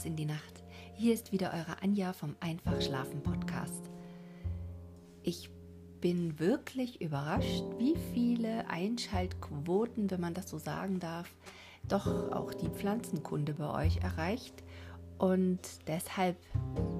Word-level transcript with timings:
hinaus 0.00 0.04
in 0.04 0.16
die 0.16 0.24
Nacht. 0.24 0.62
Hier 0.94 1.14
ist 1.14 1.32
wieder 1.32 1.52
eure 1.52 1.82
Anja 1.82 2.12
vom 2.12 2.36
Einfach 2.40 2.80
Schlafen 2.80 3.22
Podcast. 3.22 3.90
Ich 5.22 5.50
bin 6.00 6.38
wirklich 6.38 7.00
überrascht, 7.00 7.64
wie 7.78 7.96
viele 8.12 8.68
Einschaltquoten, 8.68 10.10
wenn 10.10 10.20
man 10.20 10.34
das 10.34 10.48
so 10.48 10.58
sagen 10.58 10.98
darf, 10.98 11.28
doch 11.88 12.06
auch 12.32 12.54
die 12.54 12.68
Pflanzenkunde 12.68 13.54
bei 13.54 13.86
euch 13.86 13.98
erreicht. 13.98 14.54
Und 15.18 15.60
deshalb 15.86 16.36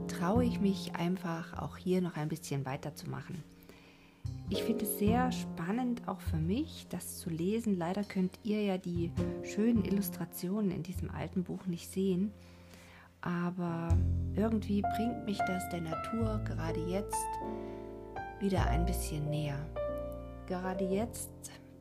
traue 0.09 0.45
ich 0.45 0.61
mich 0.61 0.95
einfach 0.95 1.59
auch 1.61 1.77
hier 1.77 2.03
noch 2.03 2.17
ein 2.17 2.29
bisschen 2.29 2.67
weiterzumachen. 2.67 3.43
Ich 4.51 4.62
finde 4.62 4.85
es 4.85 4.98
sehr 4.98 5.32
spannend, 5.32 6.07
auch 6.07 6.21
für 6.21 6.37
mich, 6.37 6.87
das 6.91 7.19
zu 7.19 7.30
lesen. 7.30 7.79
Leider 7.79 8.05
könnt 8.05 8.38
ihr 8.42 8.62
ja 8.62 8.77
die 8.77 9.10
schönen 9.45 9.84
Illustrationen 9.84 10.70
in 10.70 10.82
diesem 10.82 11.10
alten 11.10 11.45
Buch 11.45 11.64
nicht 11.66 11.91
sehen. 11.91 12.32
Aber 13.23 13.97
irgendwie 14.34 14.83
bringt 14.97 15.24
mich 15.27 15.38
das 15.47 15.69
der 15.69 15.83
Natur 15.83 16.41
gerade 16.45 16.80
jetzt 16.87 17.27
wieder 18.38 18.66
ein 18.66 18.87
bisschen 18.87 19.29
näher. 19.29 19.59
Gerade 20.46 20.84
jetzt 20.84 21.30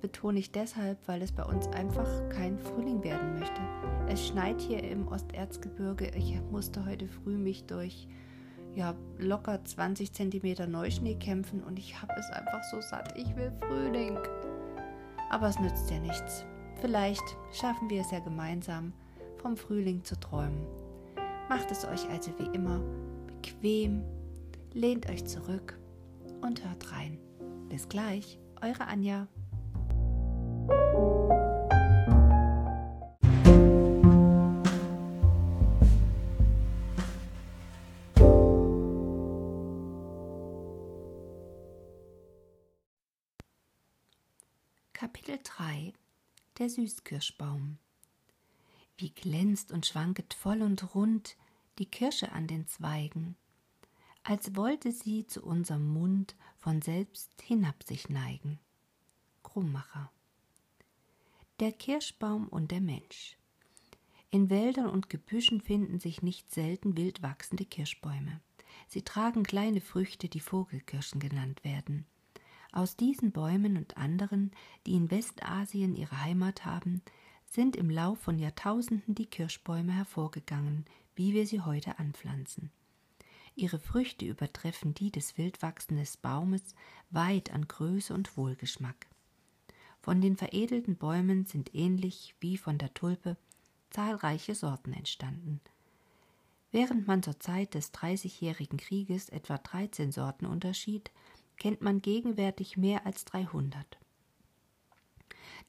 betone 0.02 0.40
ich 0.40 0.52
deshalb, 0.52 0.98
weil 1.08 1.22
es 1.22 1.32
bei 1.32 1.44
uns 1.44 1.68
einfach 1.68 2.08
kein 2.30 2.58
Frühling 2.58 3.04
werden 3.04 3.40
möchte. 3.40 3.62
Es 4.08 4.28
schneit 4.28 4.60
hier 4.62 4.84
im 4.84 5.08
Osterzgebirge. 5.08 6.12
Ich 6.16 6.40
musste 6.52 6.86
heute 6.86 7.08
früh 7.08 7.38
mich 7.38 7.66
durch 7.66 8.08
ja, 8.76 8.96
locker 9.18 9.64
20 9.64 10.14
cm 10.14 10.70
Neuschnee 10.70 11.16
kämpfen 11.16 11.64
und 11.64 11.80
ich 11.80 12.02
habe 12.02 12.14
es 12.18 12.30
einfach 12.30 12.64
so 12.72 12.82
satt. 12.82 13.18
Ich 13.18 13.36
will 13.36 13.52
Frühling. 13.60 14.18
Aber 15.30 15.48
es 15.48 15.60
nützt 15.60 15.90
ja 15.92 16.00
nichts. 16.00 16.46
Vielleicht 16.82 17.24
schaffen 17.52 17.90
wir 17.90 18.02
es 18.02 18.12
ja 18.12 18.20
gemeinsam, 18.20 18.94
vom 19.38 19.58
Frühling 19.58 20.04
zu 20.04 20.20
träumen. 20.20 20.79
Macht 21.50 21.72
es 21.72 21.84
euch 21.84 22.08
also 22.12 22.32
wie 22.38 22.56
immer 22.56 22.80
bequem, 23.26 24.04
lehnt 24.72 25.10
euch 25.10 25.26
zurück 25.26 25.80
und 26.42 26.64
hört 26.64 26.92
rein. 26.92 27.18
Bis 27.70 27.90
gleich, 27.90 28.40
eure 28.62 28.86
Anja. 28.86 29.28
Kapitel 44.94 45.40
3 45.44 45.94
Der 46.60 46.70
Süßkirschbaum 46.70 47.80
Wie 49.00 49.12
glänzt 49.12 49.72
und 49.72 49.86
schwanket 49.86 50.34
voll 50.34 50.62
und 50.62 50.94
rund 50.94 51.38
die 51.78 51.86
Kirsche 51.86 52.34
an 52.34 52.48
den 52.48 52.68
Zweigen, 52.68 53.38
als 54.24 54.58
wollte 54.58 54.92
sie 54.92 55.26
zu 55.26 55.42
unserem 55.42 55.88
Mund 55.88 56.36
von 56.58 56.82
selbst 56.82 57.32
hinab 57.42 57.84
sich 57.84 58.10
neigen. 58.10 58.60
Krummacher 59.42 60.12
Der 61.62 61.72
Kirschbaum 61.72 62.50
und 62.50 62.72
der 62.72 62.82
Mensch 62.82 63.38
In 64.32 64.50
Wäldern 64.50 64.90
und 64.90 65.10
Gebüschen 65.10 65.62
finden 65.62 66.02
sich 66.02 66.22
nicht 66.22 66.52
selten 66.52 66.98
wild 66.98 67.24
wachsende 67.24 67.64
Kirschbäume. 67.64 68.42
Sie 68.90 69.04
tragen 69.04 69.44
kleine 69.44 69.80
Früchte, 69.80 70.28
die 70.28 70.42
Vogelkirschen 70.42 71.22
genannt 71.22 71.64
werden– 71.64 72.06
aus 72.72 72.96
diesen 72.96 73.32
Bäumen 73.32 73.78
und 73.78 73.98
anderen, 73.98 74.52
die 74.86 74.94
in 74.94 75.10
Westasien 75.10 75.96
ihre 75.96 76.22
Heimat 76.22 76.66
haben, 76.66 77.02
sind 77.50 77.76
im 77.76 77.90
Lauf 77.90 78.20
von 78.20 78.38
Jahrtausenden 78.38 79.16
die 79.16 79.26
Kirschbäume 79.26 79.92
hervorgegangen, 79.92 80.86
wie 81.16 81.34
wir 81.34 81.48
sie 81.48 81.62
heute 81.62 81.98
anpflanzen. 82.00 82.72
Ihre 83.56 83.80
Früchte 83.80 84.26
übertreffen 84.26 84.94
die 84.94 85.12
des 85.12 85.38
wildwachsenden 85.38 86.08
Baumes 86.22 86.76
weit 87.10 87.52
an 87.52 87.68
Größe 87.68 88.14
und 88.14 88.38
Wohlgeschmack. 88.38 89.08
Von 90.02 90.22
den 90.22 90.38
veredelten 90.38 90.96
Bäumen 90.96 91.46
sind 91.46 91.76
ähnlich 91.76 92.36
wie 92.40 92.58
von 92.58 92.78
der 92.78 92.94
Tulpe 92.94 93.36
zahlreiche 93.90 94.56
Sorten 94.56 94.94
entstanden. 94.94 95.60
Während 96.72 97.08
man 97.08 97.24
zur 97.24 97.40
Zeit 97.40 97.74
des 97.74 97.92
Dreißigjährigen 97.92 98.78
Krieges 98.78 99.30
etwa 99.30 99.58
13 99.58 100.12
Sorten 100.12 100.46
unterschied, 100.46 101.12
kennt 101.58 101.82
man 101.82 102.02
gegenwärtig 102.02 102.78
mehr 102.78 103.06
als 103.06 103.26
300. 103.26 103.98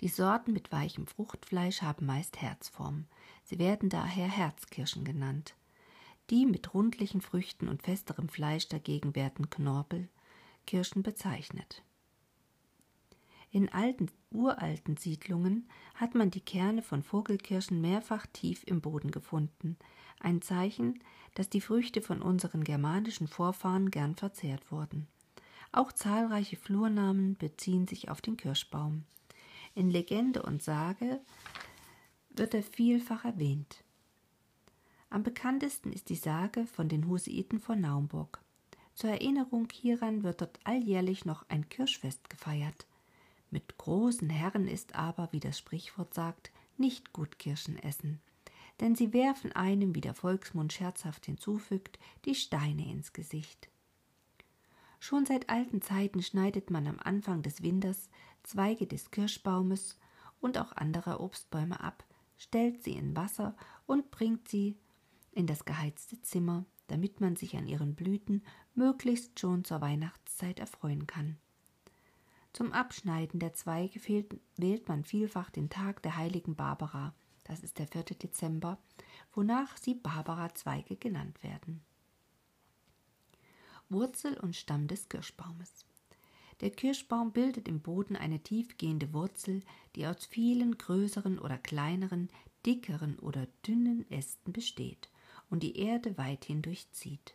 Die 0.01 0.09
Sorten 0.09 0.53
mit 0.53 0.73
weichem 0.73 1.07
Fruchtfleisch 1.07 1.83
haben 1.83 2.07
meist 2.07 2.41
Herzform. 2.41 3.05
Sie 3.45 3.59
werden 3.59 3.91
daher 3.91 4.29
Herzkirschen 4.29 5.05
genannt. 5.05 5.55
Die 6.31 6.47
mit 6.47 6.73
rundlichen 6.73 7.21
Früchten 7.21 7.69
und 7.69 7.83
festerem 7.83 8.29
Fleisch 8.29 8.69
dagegen 8.69 9.15
werden 9.15 9.51
Knorpelkirschen 9.51 11.03
bezeichnet. 11.03 11.83
In 13.53 13.69
alten, 13.69 14.11
uralten 14.31 14.97
Siedlungen 14.97 15.69
hat 15.97 16.15
man 16.15 16.31
die 16.31 16.41
Kerne 16.41 16.83
von 16.83 17.03
Vogelkirschen 17.03 17.81
mehrfach 17.81 18.27
tief 18.33 18.63
im 18.65 18.81
Boden 18.81 19.11
gefunden, 19.11 19.77
ein 20.21 20.41
Zeichen, 20.41 21.01
dass 21.35 21.51
die 21.51 21.61
Früchte 21.61 22.01
von 22.01 22.23
unseren 22.23 22.63
germanischen 22.63 23.27
Vorfahren 23.27 23.91
gern 23.91 24.15
verzehrt 24.15 24.71
wurden. 24.71 25.09
Auch 25.73 25.93
zahlreiche 25.93 26.57
Flurnamen 26.57 27.37
beziehen 27.37 27.89
sich 27.89 28.09
auf 28.09 28.21
den 28.21 28.37
Kirschbaum. 28.37 29.05
In 29.75 29.91
Legende 29.91 30.43
und 30.43 30.63
Sage 30.63 31.21
wird 32.31 32.55
er 32.55 32.63
vielfach 32.63 33.25
erwähnt. 33.25 33.85
Am 35.09 35.23
bekanntesten 35.23 35.93
ist 35.93 36.09
die 36.09 36.17
Sage 36.17 36.67
von 36.67 36.89
den 36.89 37.09
Huseiten 37.09 37.59
von 37.59 37.81
Naumburg. 37.81 38.41
Zur 38.95 39.11
Erinnerung 39.11 39.69
hieran 39.73 40.23
wird 40.23 40.41
dort 40.41 40.61
alljährlich 40.65 41.25
noch 41.25 41.45
ein 41.49 41.69
Kirschfest 41.69 42.31
gefeiert. 42.31 42.87
Mit 43.51 43.79
großen 43.79 44.31
Herren 44.31 44.69
ist 44.69 44.95
aber, 44.95 45.29
wie 45.33 45.41
das 45.41 45.59
Sprichwort 45.59 46.15
sagt, 46.15 46.53
nicht 46.77 47.13
gut 47.13 47.39
Kirschen 47.39 47.79
essen, 47.79 48.21
denn 48.81 48.95
sie 48.95 49.13
werfen 49.13 49.53
einem, 49.53 49.95
wie 49.95 50.01
der 50.01 50.15
Volksmund 50.15 50.73
scherzhaft 50.73 51.27
hinzufügt, 51.27 51.99
die 52.25 52.35
Steine 52.35 52.91
ins 52.91 53.13
Gesicht. 53.13 53.69
Schon 55.01 55.27
seit 55.27 55.49
alten 55.49 55.83
Zeiten 55.83 56.23
schneidet 56.23 56.71
man 56.71 56.87
am 56.87 56.99
Anfang 56.99 57.43
des 57.43 57.63
Winters 57.63 58.11
Zweige 58.43 58.87
des 58.87 59.11
Kirschbaumes 59.11 59.99
und 60.41 60.59
auch 60.59 60.73
anderer 60.73 61.21
Obstbäume 61.21 61.81
ab, 61.81 62.05
stellt 62.37 62.83
sie 62.83 62.93
in 62.93 63.17
Wasser 63.17 63.57
und 63.87 64.11
bringt 64.11 64.49
sie 64.49 64.79
in 65.33 65.47
das 65.47 65.65
geheizte 65.65 66.21
Zimmer, 66.23 66.65
damit 66.89 67.21
man 67.21 67.37
sich 67.37 67.57
an 67.57 67.67
ihren 67.67 67.95
Blüten 67.95 68.43
möglichst 68.75 69.39
schon 69.39 69.65
zur 69.65 69.81
Weihnachtszeit 69.81 70.59
erfreuen 70.59 71.07
kann. 71.07 71.39
Zum 72.53 72.73
Abschneiden 72.73 73.39
der 73.39 73.53
Zweige 73.53 74.01
wählt 74.57 74.89
man 74.89 75.05
vielfach 75.05 75.51
den 75.51 75.71
Tag 75.71 76.03
der 76.03 76.17
heiligen 76.17 76.57
Barbara, 76.57 77.15
das 77.45 77.61
ist 77.61 77.79
der 77.79 77.87
4. 77.87 78.05
Dezember, 78.05 78.79
wonach 79.33 79.77
sie 79.77 79.95
Barbara-Zweige 79.95 80.97
genannt 80.97 81.43
werden. 81.43 81.83
Wurzel 83.89 84.39
und 84.39 84.57
Stamm 84.57 84.87
des 84.87 85.09
Kirschbaumes. 85.09 85.85
Der 86.61 86.71
Kirschbaum 86.71 87.33
bildet 87.33 87.69
im 87.69 87.81
Boden 87.81 88.17
eine 88.17 88.41
tiefgehende 88.41 89.15
Wurzel, 89.15 89.63
die 89.97 90.07
aus 90.07 90.27
vielen 90.27 90.77
größeren 90.77 91.39
oder 91.39 91.57
kleineren, 91.57 92.29
dickeren 92.67 93.19
oder 93.19 93.47
dünnen 93.67 94.11
Ästen 94.11 94.53
besteht 94.53 95.09
und 95.49 95.63
die 95.63 95.79
Erde 95.79 96.19
weithin 96.19 96.61
durchzieht. 96.61 97.35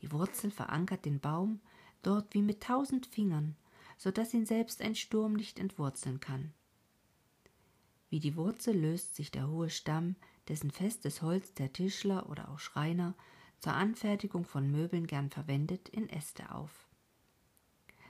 Die 0.00 0.12
Wurzel 0.12 0.50
verankert 0.50 1.06
den 1.06 1.20
Baum 1.20 1.60
dort 2.02 2.34
wie 2.34 2.42
mit 2.42 2.62
tausend 2.62 3.06
Fingern, 3.06 3.56
so 3.96 4.10
dass 4.10 4.34
ihn 4.34 4.44
selbst 4.44 4.82
ein 4.82 4.94
Sturm 4.94 5.32
nicht 5.32 5.58
entwurzeln 5.58 6.20
kann. 6.20 6.52
Wie 8.10 8.20
die 8.20 8.36
Wurzel 8.36 8.78
löst 8.78 9.16
sich 9.16 9.30
der 9.30 9.48
hohe 9.48 9.70
Stamm, 9.70 10.14
dessen 10.48 10.70
festes 10.70 11.22
Holz 11.22 11.54
der 11.54 11.72
Tischler 11.72 12.28
oder 12.28 12.50
auch 12.50 12.58
Schreiner 12.58 13.14
zur 13.58 13.72
Anfertigung 13.72 14.44
von 14.44 14.70
Möbeln 14.70 15.06
gern 15.06 15.30
verwendet, 15.30 15.88
in 15.88 16.08
Äste 16.08 16.54
auf. 16.54 16.85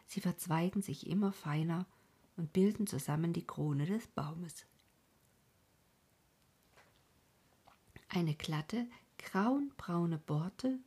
Sie 0.06 0.20
verzweigen 0.20 0.82
sich 0.82 1.06
immer 1.06 1.32
feiner 1.32 1.86
und 2.36 2.52
bilden 2.52 2.86
zusammen 2.86 3.32
die 3.32 3.46
Krone 3.46 3.86
des 3.86 4.06
Baumes. 4.08 4.66
Eine 8.08 8.34
glatte, 8.34 8.86
grauenbraune 9.18 10.18
Borte, 10.18 10.78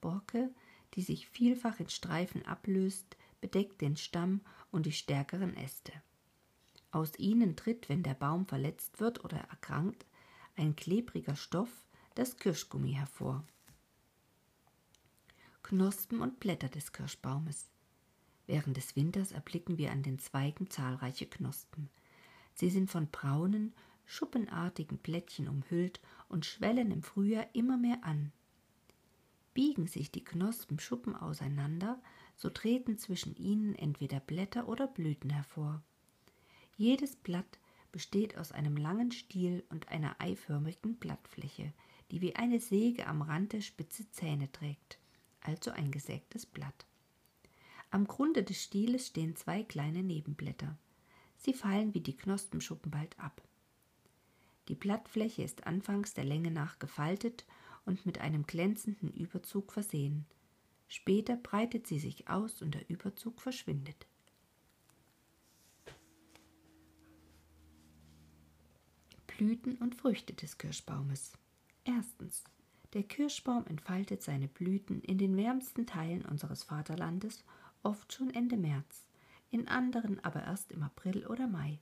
Borke, 0.00 0.50
die 0.94 1.02
sich 1.02 1.28
vielfach 1.28 1.80
in 1.80 1.88
Streifen 1.88 2.44
ablöst, 2.46 3.16
bedeckt 3.40 3.80
den 3.80 3.96
Stamm 3.96 4.40
und 4.70 4.86
die 4.86 4.92
stärkeren 4.92 5.56
Äste. 5.56 5.92
Aus 6.92 7.18
ihnen 7.18 7.56
tritt, 7.56 7.88
wenn 7.88 8.02
der 8.02 8.14
Baum 8.14 8.46
verletzt 8.46 9.00
wird 9.00 9.24
oder 9.24 9.38
erkrankt, 9.38 10.06
ein 10.56 10.76
klebriger 10.76 11.36
Stoff, 11.36 11.70
das 12.14 12.36
Kirschgummi 12.36 12.92
hervor. 12.92 13.44
Knospen 15.62 16.20
und 16.20 16.40
Blätter 16.40 16.68
des 16.68 16.92
Kirschbaumes. 16.92 17.70
Während 18.50 18.76
des 18.76 18.96
Winters 18.96 19.30
erblicken 19.30 19.78
wir 19.78 19.92
an 19.92 20.02
den 20.02 20.18
Zweigen 20.18 20.68
zahlreiche 20.68 21.26
Knospen. 21.26 21.88
Sie 22.52 22.68
sind 22.68 22.90
von 22.90 23.06
braunen, 23.06 23.72
schuppenartigen 24.06 24.98
Blättchen 24.98 25.46
umhüllt 25.46 26.00
und 26.28 26.44
schwellen 26.46 26.90
im 26.90 27.04
Frühjahr 27.04 27.46
immer 27.52 27.76
mehr 27.76 28.02
an. 28.02 28.32
Biegen 29.54 29.86
sich 29.86 30.10
die 30.10 30.24
Knospen 30.24 30.80
Schuppen 30.80 31.14
auseinander, 31.14 32.02
so 32.34 32.50
treten 32.50 32.98
zwischen 32.98 33.36
ihnen 33.36 33.76
entweder 33.76 34.18
Blätter 34.18 34.66
oder 34.66 34.88
Blüten 34.88 35.30
hervor. 35.30 35.80
Jedes 36.76 37.14
Blatt 37.14 37.60
besteht 37.92 38.36
aus 38.36 38.50
einem 38.50 38.76
langen 38.76 39.12
Stiel 39.12 39.62
und 39.68 39.90
einer 39.90 40.16
eiförmigen 40.18 40.96
Blattfläche, 40.96 41.72
die 42.10 42.20
wie 42.20 42.34
eine 42.34 42.58
Säge 42.58 43.06
am 43.06 43.22
Rand 43.22 43.52
der 43.52 43.60
Spitze 43.60 44.10
Zähne 44.10 44.50
trägt, 44.50 44.98
also 45.40 45.70
ein 45.70 45.92
gesägtes 45.92 46.46
Blatt. 46.46 46.89
Am 47.90 48.06
Grunde 48.06 48.44
des 48.44 48.62
Stieles 48.62 49.08
stehen 49.08 49.34
zwei 49.34 49.64
kleine 49.64 50.02
Nebenblätter. 50.02 50.76
Sie 51.36 51.52
fallen 51.52 51.92
wie 51.92 52.00
die 52.00 52.16
Knospenschuppen 52.16 52.90
bald 52.90 53.18
ab. 53.18 53.42
Die 54.68 54.76
Blattfläche 54.76 55.42
ist 55.42 55.66
anfangs 55.66 56.14
der 56.14 56.24
Länge 56.24 56.52
nach 56.52 56.78
gefaltet 56.78 57.44
und 57.84 58.06
mit 58.06 58.20
einem 58.20 58.46
glänzenden 58.46 59.12
Überzug 59.12 59.72
versehen. 59.72 60.26
Später 60.86 61.36
breitet 61.36 61.88
sie 61.88 61.98
sich 61.98 62.28
aus 62.28 62.62
und 62.62 62.74
der 62.74 62.88
Überzug 62.88 63.40
verschwindet. 63.40 64.06
Blüten 69.26 69.76
und 69.78 69.94
Früchte 69.94 70.34
des 70.34 70.58
Kirschbaumes. 70.58 71.32
Erstens. 71.84 72.44
Der 72.92 73.04
Kirschbaum 73.04 73.66
entfaltet 73.66 74.22
seine 74.22 74.48
Blüten 74.48 75.00
in 75.00 75.16
den 75.16 75.36
wärmsten 75.36 75.86
Teilen 75.86 76.24
unseres 76.24 76.64
Vaterlandes 76.64 77.44
oft 77.82 78.12
schon 78.12 78.30
Ende 78.30 78.56
März, 78.56 79.04
in 79.50 79.68
anderen 79.68 80.22
aber 80.24 80.42
erst 80.42 80.72
im 80.72 80.82
April 80.82 81.26
oder 81.26 81.46
Mai. 81.46 81.78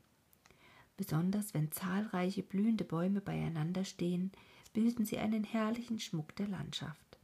Besonders 0.97 1.55
wenn 1.55 1.71
zahlreiche 1.71 2.43
blühende 2.43 2.85
Bäume 2.85 3.21
beieinander 3.21 3.85
stehen, 3.85 4.33
bilden 4.73 5.05
sie 5.05 5.19
einen 5.19 5.45
herrlichen 5.45 6.01
Schmuck 6.01 6.35
der 6.37 6.49
Landschaft. 6.49 7.19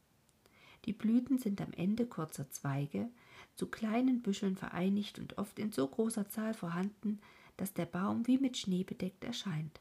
Die 0.85 0.93
Blüten 0.93 1.38
sind 1.38 1.61
am 1.61 1.73
Ende 1.73 2.06
kurzer 2.06 2.50
Zweige, 2.50 3.09
zu 3.56 3.67
kleinen 3.67 4.23
Büscheln 4.23 4.56
vereinigt 4.56 5.19
und 5.19 5.38
oft 5.38 5.59
in 5.59 5.73
so 5.73 5.87
großer 5.87 6.29
Zahl 6.29 6.55
vorhanden, 6.55 7.20
dass 7.56 7.73
der 7.73 7.87
Baum 7.87 8.27
wie 8.27 8.38
mit 8.38 8.59
Schnee 8.59 8.85
bedeckt 8.85 9.25
erscheint. 9.25 9.81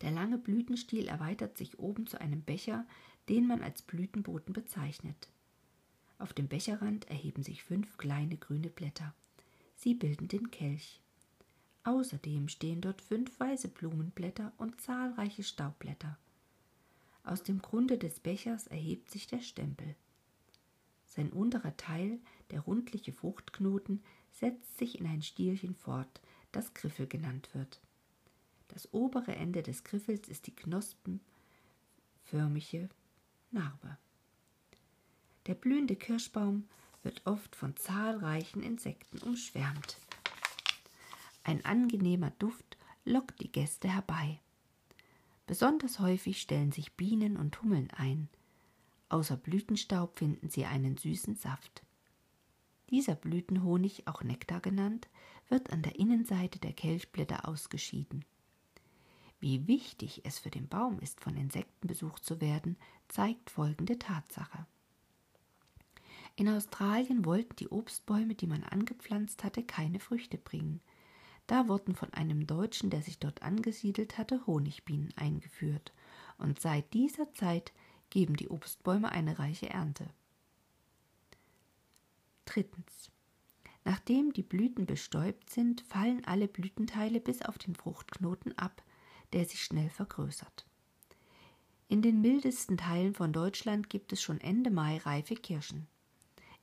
Der 0.00 0.10
lange 0.10 0.38
Blütenstiel 0.38 1.08
erweitert 1.08 1.56
sich 1.56 1.78
oben 1.78 2.06
zu 2.06 2.20
einem 2.20 2.42
Becher, 2.42 2.86
den 3.28 3.46
man 3.46 3.62
als 3.62 3.82
Blütenboten 3.82 4.52
bezeichnet. 4.52 5.28
Auf 6.24 6.32
dem 6.32 6.48
Becherrand 6.48 7.08
erheben 7.10 7.42
sich 7.42 7.62
fünf 7.62 7.98
kleine 7.98 8.38
grüne 8.38 8.70
Blätter. 8.70 9.14
Sie 9.76 9.92
bilden 9.92 10.26
den 10.26 10.50
Kelch. 10.50 11.02
Außerdem 11.82 12.48
stehen 12.48 12.80
dort 12.80 13.02
fünf 13.02 13.38
weiße 13.38 13.68
Blumenblätter 13.68 14.54
und 14.56 14.80
zahlreiche 14.80 15.42
Staubblätter. 15.42 16.16
Aus 17.24 17.42
dem 17.42 17.60
Grunde 17.60 17.98
des 17.98 18.20
Bechers 18.20 18.66
erhebt 18.68 19.10
sich 19.10 19.26
der 19.26 19.42
Stempel. 19.42 19.96
Sein 21.04 21.30
unterer 21.30 21.76
Teil, 21.76 22.18
der 22.50 22.60
rundliche 22.60 23.12
Fruchtknoten, 23.12 24.02
setzt 24.32 24.78
sich 24.78 24.98
in 24.98 25.06
ein 25.06 25.20
Stielchen 25.20 25.74
fort, 25.74 26.22
das 26.52 26.72
Griffel 26.72 27.06
genannt 27.06 27.50
wird. 27.52 27.82
Das 28.68 28.90
obere 28.94 29.36
Ende 29.36 29.62
des 29.62 29.84
Griffels 29.84 30.26
ist 30.28 30.46
die 30.46 30.56
knospenförmige 30.56 32.88
Narbe. 33.50 33.98
Der 35.46 35.54
blühende 35.54 35.96
Kirschbaum 35.96 36.68
wird 37.02 37.22
oft 37.26 37.54
von 37.54 37.76
zahlreichen 37.76 38.62
Insekten 38.62 39.18
umschwärmt. 39.18 39.98
Ein 41.42 41.64
angenehmer 41.64 42.30
Duft 42.38 42.78
lockt 43.04 43.40
die 43.42 43.52
Gäste 43.52 43.88
herbei. 43.88 44.40
Besonders 45.46 46.00
häufig 46.00 46.40
stellen 46.40 46.72
sich 46.72 46.94
Bienen 46.94 47.36
und 47.36 47.60
Hummeln 47.60 47.90
ein. 47.90 48.28
Außer 49.10 49.36
Blütenstaub 49.36 50.18
finden 50.18 50.48
sie 50.48 50.64
einen 50.64 50.96
süßen 50.96 51.36
Saft. 51.36 51.82
Dieser 52.88 53.14
Blütenhonig, 53.14 54.08
auch 54.08 54.22
Nektar 54.22 54.60
genannt, 54.60 55.08
wird 55.50 55.70
an 55.70 55.82
der 55.82 55.98
Innenseite 55.98 56.58
der 56.58 56.72
Kelchblätter 56.72 57.46
ausgeschieden. 57.46 58.24
Wie 59.40 59.66
wichtig 59.66 60.22
es 60.24 60.38
für 60.38 60.50
den 60.50 60.68
Baum 60.68 60.98
ist, 61.00 61.20
von 61.20 61.36
Insekten 61.36 61.86
besucht 61.86 62.24
zu 62.24 62.40
werden, 62.40 62.78
zeigt 63.08 63.50
folgende 63.50 63.98
Tatsache. 63.98 64.66
In 66.36 66.48
Australien 66.48 67.24
wollten 67.24 67.56
die 67.56 67.68
Obstbäume, 67.68 68.34
die 68.34 68.46
man 68.46 68.64
angepflanzt 68.64 69.44
hatte, 69.44 69.62
keine 69.62 70.00
Früchte 70.00 70.36
bringen. 70.36 70.80
Da 71.46 71.68
wurden 71.68 71.94
von 71.94 72.12
einem 72.12 72.46
Deutschen, 72.46 72.90
der 72.90 73.02
sich 73.02 73.18
dort 73.18 73.42
angesiedelt 73.42 74.18
hatte, 74.18 74.44
Honigbienen 74.46 75.12
eingeführt, 75.16 75.92
und 76.38 76.60
seit 76.60 76.92
dieser 76.92 77.32
Zeit 77.34 77.72
geben 78.10 78.36
die 78.36 78.48
Obstbäume 78.48 79.12
eine 79.12 79.38
reiche 79.38 79.70
Ernte. 79.70 80.08
Drittens. 82.46 83.10
Nachdem 83.84 84.32
die 84.32 84.42
Blüten 84.42 84.86
bestäubt 84.86 85.50
sind, 85.50 85.82
fallen 85.82 86.24
alle 86.24 86.48
Blütenteile 86.48 87.20
bis 87.20 87.42
auf 87.42 87.58
den 87.58 87.74
Fruchtknoten 87.74 88.56
ab, 88.58 88.82
der 89.32 89.44
sich 89.44 89.62
schnell 89.62 89.90
vergrößert. 89.90 90.66
In 91.88 92.00
den 92.00 92.22
mildesten 92.22 92.78
Teilen 92.78 93.14
von 93.14 93.32
Deutschland 93.32 93.90
gibt 93.90 94.12
es 94.12 94.22
schon 94.22 94.40
Ende 94.40 94.70
Mai 94.70 94.96
reife 94.98 95.34
Kirschen. 95.34 95.86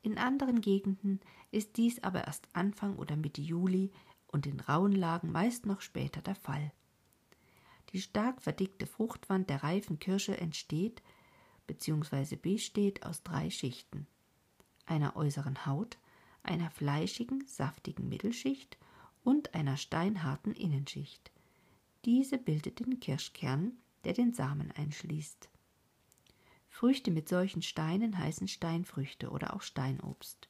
In 0.01 0.17
anderen 0.17 0.61
Gegenden 0.61 1.19
ist 1.51 1.77
dies 1.77 2.03
aber 2.03 2.25
erst 2.25 2.47
Anfang 2.53 2.95
oder 2.95 3.15
Mitte 3.15 3.41
Juli 3.41 3.91
und 4.27 4.47
in 4.47 4.59
rauen 4.59 4.93
Lagen 4.93 5.31
meist 5.31 5.65
noch 5.65 5.81
später 5.81 6.21
der 6.21 6.35
Fall. 6.35 6.71
Die 7.93 8.01
stark 8.01 8.41
verdickte 8.41 8.87
Fruchtwand 8.87 9.49
der 9.49 9.63
reifen 9.63 9.99
Kirsche 9.99 10.37
entsteht 10.37 11.01
bzw. 11.67 12.35
besteht 12.35 13.05
aus 13.05 13.23
drei 13.23 13.49
Schichten 13.49 14.07
einer 14.91 15.15
äußeren 15.15 15.65
Haut, 15.65 15.97
einer 16.43 16.69
fleischigen, 16.69 17.45
saftigen 17.47 18.09
Mittelschicht 18.09 18.77
und 19.23 19.53
einer 19.53 19.77
steinharten 19.77 20.53
Innenschicht. 20.53 21.31
Diese 22.05 22.37
bildet 22.37 22.79
den 22.79 22.99
Kirschkern, 22.99 23.73
der 24.03 24.13
den 24.13 24.33
Samen 24.33 24.71
einschließt. 24.71 25.49
Früchte 26.71 27.11
mit 27.11 27.29
solchen 27.29 27.61
Steinen 27.61 28.17
heißen 28.17 28.47
Steinfrüchte 28.47 29.29
oder 29.29 29.53
auch 29.53 29.61
Steinobst. 29.61 30.47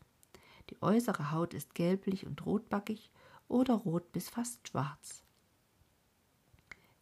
Die 0.69 0.81
äußere 0.81 1.31
Haut 1.31 1.53
ist 1.53 1.75
gelblich 1.75 2.25
und 2.25 2.45
rotbackig 2.45 3.11
oder 3.49 3.73
rot 3.73 4.13
bis 4.13 4.29
fast 4.29 4.65
schwarz. 4.69 5.23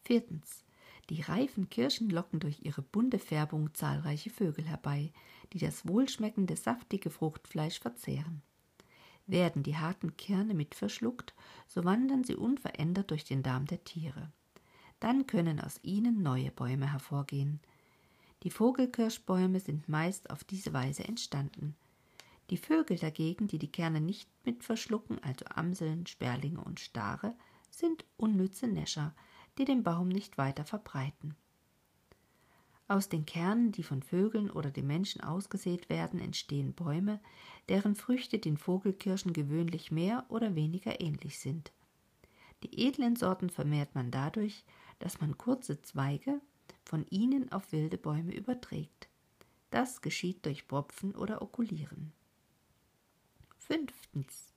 Viertens. 0.04 0.64
Die 1.10 1.22
reifen 1.22 1.70
Kirschen 1.70 2.10
locken 2.10 2.40
durch 2.40 2.62
ihre 2.64 2.82
bunte 2.82 3.20
Färbung 3.20 3.74
zahlreiche 3.74 4.30
Vögel 4.30 4.66
herbei, 4.66 5.12
die 5.54 5.60
das 5.60 5.88
wohlschmeckende, 5.88 6.56
saftige 6.56 7.10
Fruchtfleisch 7.10 7.80
verzehren. 7.80 8.42
Werden 9.28 9.62
die 9.62 9.78
harten 9.78 10.18
Kerne 10.18 10.56
mit 10.56 10.74
verschluckt, 10.74 11.36
so 11.68 11.84
wandern 11.84 12.24
sie 12.24 12.36
unverändert 12.36 13.12
durch 13.12 13.26
den 13.26 13.44
Darm 13.44 13.66
der 13.66 13.84
Tiere. 13.84 14.32
Dann 15.00 15.28
können 15.28 15.60
aus 15.60 15.80
ihnen 15.84 16.24
neue 16.24 16.52
Bäume 16.52 16.92
hervorgehen. 16.92 17.60
Die 18.44 18.52
Vogelkirschbäume 18.52 19.60
sind 19.60 19.90
meist 19.90 20.30
auf 20.30 20.44
diese 20.44 20.72
Weise 20.72 21.04
entstanden. 21.04 21.76
Die 22.50 22.58
Vögel 22.58 22.98
dagegen, 22.98 23.48
die 23.48 23.60
die 23.60 23.72
Kerne 23.72 24.02
nicht 24.02 24.30
mit 24.46 24.64
verschlucken, 24.64 25.22
also 25.24 25.46
Amseln, 25.46 26.08
Sperlinge 26.08 26.64
und 26.64 26.80
Stare, 26.80 27.36
sind 27.70 28.06
unnütze 28.18 28.68
Näscher, 28.68 29.14
die 29.58 29.66
den 29.66 29.84
Baum 29.84 30.08
nicht 30.08 30.38
weiter 30.38 30.66
verbreiten. 30.66 31.36
Aus 32.88 33.08
den 33.08 33.28
Kernen, 33.28 33.72
die 33.72 33.84
von 33.84 34.02
Vögeln 34.02 34.50
oder 34.50 34.72
dem 34.72 34.88
Menschen 34.88 35.22
ausgesät 35.22 35.90
werden, 35.90 36.20
entstehen 36.20 36.74
Bäume, 36.74 37.20
deren 37.68 37.96
Früchte 37.96 38.40
den 38.40 38.58
Vogelkirschen 38.58 39.32
gewöhnlich 39.32 39.92
mehr 39.92 40.26
oder 40.30 40.56
weniger 40.56 41.00
ähnlich 41.00 41.38
sind. 41.38 41.72
Die 42.64 42.88
edlen 42.88 43.16
Sorten 43.16 43.52
vermehrt 43.52 43.94
man 43.94 44.10
dadurch, 44.10 44.66
dass 44.98 45.22
man 45.22 45.38
kurze 45.38 45.82
Zweige 45.84 46.42
von 46.86 47.06
ihnen 47.10 47.52
auf 47.52 47.72
wilde 47.72 47.98
Bäume 47.98 48.34
überträgt. 48.34 49.08
Das 49.72 50.02
geschieht 50.02 50.46
durch 50.46 50.68
Propfen 50.68 51.16
oder 51.16 51.42
Okulieren. 51.42 52.12
Fünftens. 53.58 54.54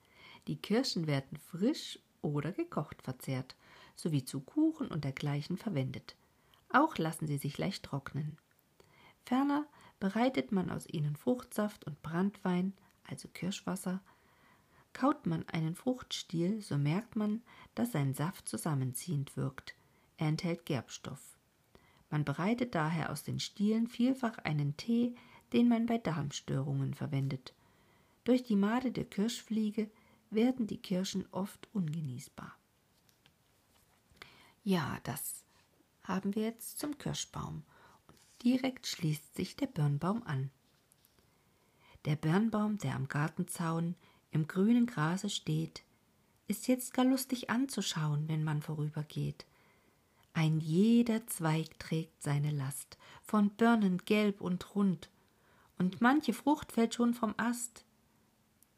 Die 0.46 0.56
Kirschen 0.56 1.06
werden 1.06 1.36
frisch 1.36 1.98
oder 2.22 2.52
gekocht 2.52 3.02
verzehrt, 3.02 3.56
sowie 3.94 4.24
zu 4.24 4.40
Kuchen 4.40 4.88
und 4.88 5.04
dergleichen 5.04 5.58
verwendet. 5.58 6.16
Auch 6.70 6.96
lassen 6.96 7.26
sie 7.26 7.36
sich 7.36 7.58
leicht 7.58 7.84
trocknen. 7.84 8.38
Ferner 9.24 9.66
bereitet 10.00 10.50
man 10.50 10.70
aus 10.70 10.86
ihnen 10.88 11.16
Fruchtsaft 11.16 11.84
und 11.84 12.02
Brandwein, 12.02 12.72
also 13.04 13.28
Kirschwasser. 13.28 14.00
Kaut 14.92 15.26
man 15.26 15.48
einen 15.48 15.74
Fruchtstiel, 15.74 16.60
so 16.60 16.76
merkt 16.76 17.16
man, 17.16 17.42
dass 17.74 17.92
sein 17.92 18.14
Saft 18.14 18.48
zusammenziehend 18.48 19.36
wirkt. 19.36 19.74
Er 20.16 20.28
enthält 20.28 20.66
Gerbstoff. 20.66 21.31
Man 22.12 22.26
bereitet 22.26 22.74
daher 22.74 23.10
aus 23.10 23.22
den 23.22 23.40
Stielen 23.40 23.86
vielfach 23.88 24.36
einen 24.36 24.76
Tee, 24.76 25.14
den 25.54 25.66
man 25.66 25.86
bei 25.86 25.96
Darmstörungen 25.96 26.92
verwendet. 26.92 27.54
Durch 28.24 28.44
die 28.44 28.54
Made 28.54 28.92
der 28.92 29.06
Kirschfliege 29.06 29.90
werden 30.28 30.66
die 30.66 30.76
Kirschen 30.76 31.24
oft 31.30 31.68
ungenießbar. 31.72 32.54
Ja, 34.62 34.98
das 35.04 35.42
haben 36.04 36.34
wir 36.34 36.42
jetzt 36.42 36.78
zum 36.78 36.98
Kirschbaum. 36.98 37.62
Und 38.06 38.18
direkt 38.44 38.86
schließt 38.86 39.34
sich 39.34 39.56
der 39.56 39.68
Birnbaum 39.68 40.22
an. 40.24 40.50
Der 42.04 42.16
Birnbaum, 42.16 42.76
der 42.76 42.94
am 42.94 43.08
Gartenzaun 43.08 43.94
im 44.32 44.46
grünen 44.46 44.84
Grase 44.84 45.30
steht, 45.30 45.82
ist 46.46 46.68
jetzt 46.68 46.92
gar 46.92 47.06
lustig 47.06 47.48
anzuschauen, 47.48 48.28
wenn 48.28 48.44
man 48.44 48.60
vorübergeht. 48.60 49.46
Ein 50.34 50.60
jeder 50.60 51.26
Zweig 51.26 51.78
trägt 51.78 52.22
seine 52.22 52.50
Last, 52.50 52.98
von 53.22 53.50
Birnen 53.50 53.98
gelb 53.98 54.40
und 54.40 54.74
rund, 54.74 55.10
und 55.78 56.00
manche 56.00 56.32
Frucht 56.32 56.72
fällt 56.72 56.94
schon 56.94 57.14
vom 57.14 57.34
Ast 57.36 57.84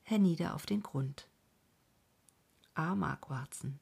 hernieder 0.05 0.55
auf 0.55 0.67
den 0.67 0.83
Grund. 0.83 1.27
A. 2.75 2.95
Marquarzen 2.95 3.81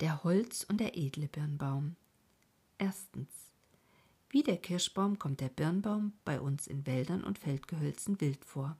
Der 0.00 0.24
Holz- 0.24 0.64
und 0.64 0.78
der 0.78 0.96
edle 0.96 1.28
Birnbaum. 1.28 1.96
Erstens. 2.78 3.28
Wie 4.30 4.42
der 4.42 4.56
Kirschbaum 4.56 5.18
kommt 5.18 5.40
der 5.40 5.48
Birnbaum 5.48 6.12
bei 6.24 6.40
uns 6.40 6.66
in 6.66 6.86
Wäldern 6.86 7.24
und 7.24 7.38
Feldgehölzen 7.38 8.20
wild 8.20 8.44
vor. 8.44 8.76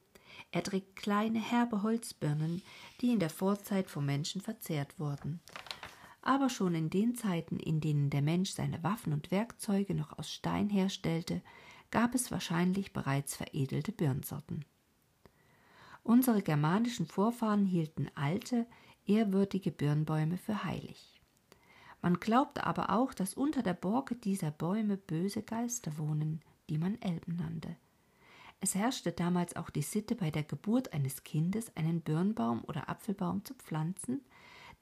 Er 0.51 0.63
trägt 0.63 0.97
kleine, 0.97 1.39
herbe 1.39 1.83
Holzbirnen, 1.83 2.63
die 3.01 3.13
in 3.13 3.21
der 3.21 3.31
Vorzeit 3.31 3.91
vom 3.91 4.07
Menschen 4.07 4.41
verzehrt 4.41 4.99
wurden. 4.99 5.41
Aber 6.27 6.51
schon 6.51 6.75
in 6.75 6.91
den 6.91 7.15
Zeiten, 7.15 7.61
in 7.61 7.81
denen 7.81 8.11
der 8.11 8.21
Mensch 8.21 8.51
seine 8.51 8.83
Waffen 8.83 9.13
und 9.13 9.31
Werkzeuge 9.31 9.95
noch 9.95 10.19
aus 10.19 10.29
Stein 10.29 10.69
herstellte, 10.69 11.41
gab 11.93 12.17
es 12.17 12.33
wahrscheinlich 12.33 12.93
bereits 12.93 13.37
veredelte 13.37 13.93
Birnsorten. 13.93 14.65
Unsere 16.03 16.43
germanischen 16.43 17.07
Vorfahren 17.07 17.65
hielten 17.65 18.09
alte, 18.17 18.67
ehrwürdige 19.07 19.71
Birnbäume 19.71 20.37
für 20.37 20.65
heilig. 20.65 21.21
Man 22.03 22.19
glaubte 22.19 22.67
aber 22.67 22.91
auch, 22.91 23.15
dass 23.15 23.35
unter 23.35 23.63
der 23.63 23.75
Borke 23.75 24.17
dieser 24.17 24.51
Bäume 24.51 24.97
böse 24.97 25.45
Geister 25.45 25.97
wohnen, 25.97 26.41
die 26.69 26.79
man 26.79 27.01
Elben 27.03 27.37
nannte. 27.37 27.77
Es 28.59 28.75
herrschte 28.75 29.13
damals 29.13 29.55
auch 29.55 29.71
die 29.71 29.83
Sitte, 29.83 30.17
bei 30.17 30.33
der 30.33 30.43
Geburt 30.43 30.93
eines 30.93 31.23
Kindes 31.23 31.71
einen 31.77 32.01
Birnbaum 32.01 32.65
oder 32.65 32.89
Apfelbaum 32.89 33.45
zu 33.45 33.55
pflanzen, 33.55 34.23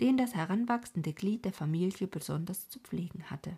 den 0.00 0.16
das 0.16 0.34
heranwachsende 0.34 1.12
Glied 1.12 1.44
der 1.44 1.52
Familie 1.52 2.06
besonders 2.06 2.68
zu 2.68 2.80
pflegen 2.80 3.30
hatte. 3.30 3.56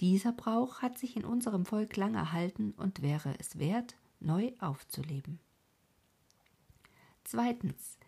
Dieser 0.00 0.32
Brauch 0.32 0.82
hat 0.82 0.98
sich 0.98 1.16
in 1.16 1.24
unserem 1.24 1.64
Volk 1.64 1.96
lang 1.96 2.14
erhalten 2.14 2.72
und 2.76 3.02
wäre 3.02 3.34
es 3.38 3.58
wert, 3.58 3.94
neu 4.20 4.52
aufzuleben. 4.58 5.38
Zweitens. 7.24 7.98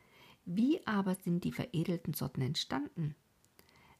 Wie 0.47 0.87
aber 0.87 1.15
sind 1.15 1.45
die 1.45 1.53
veredelten 1.53 2.13
Sorten 2.13 2.43
entstanden? 2.43 3.15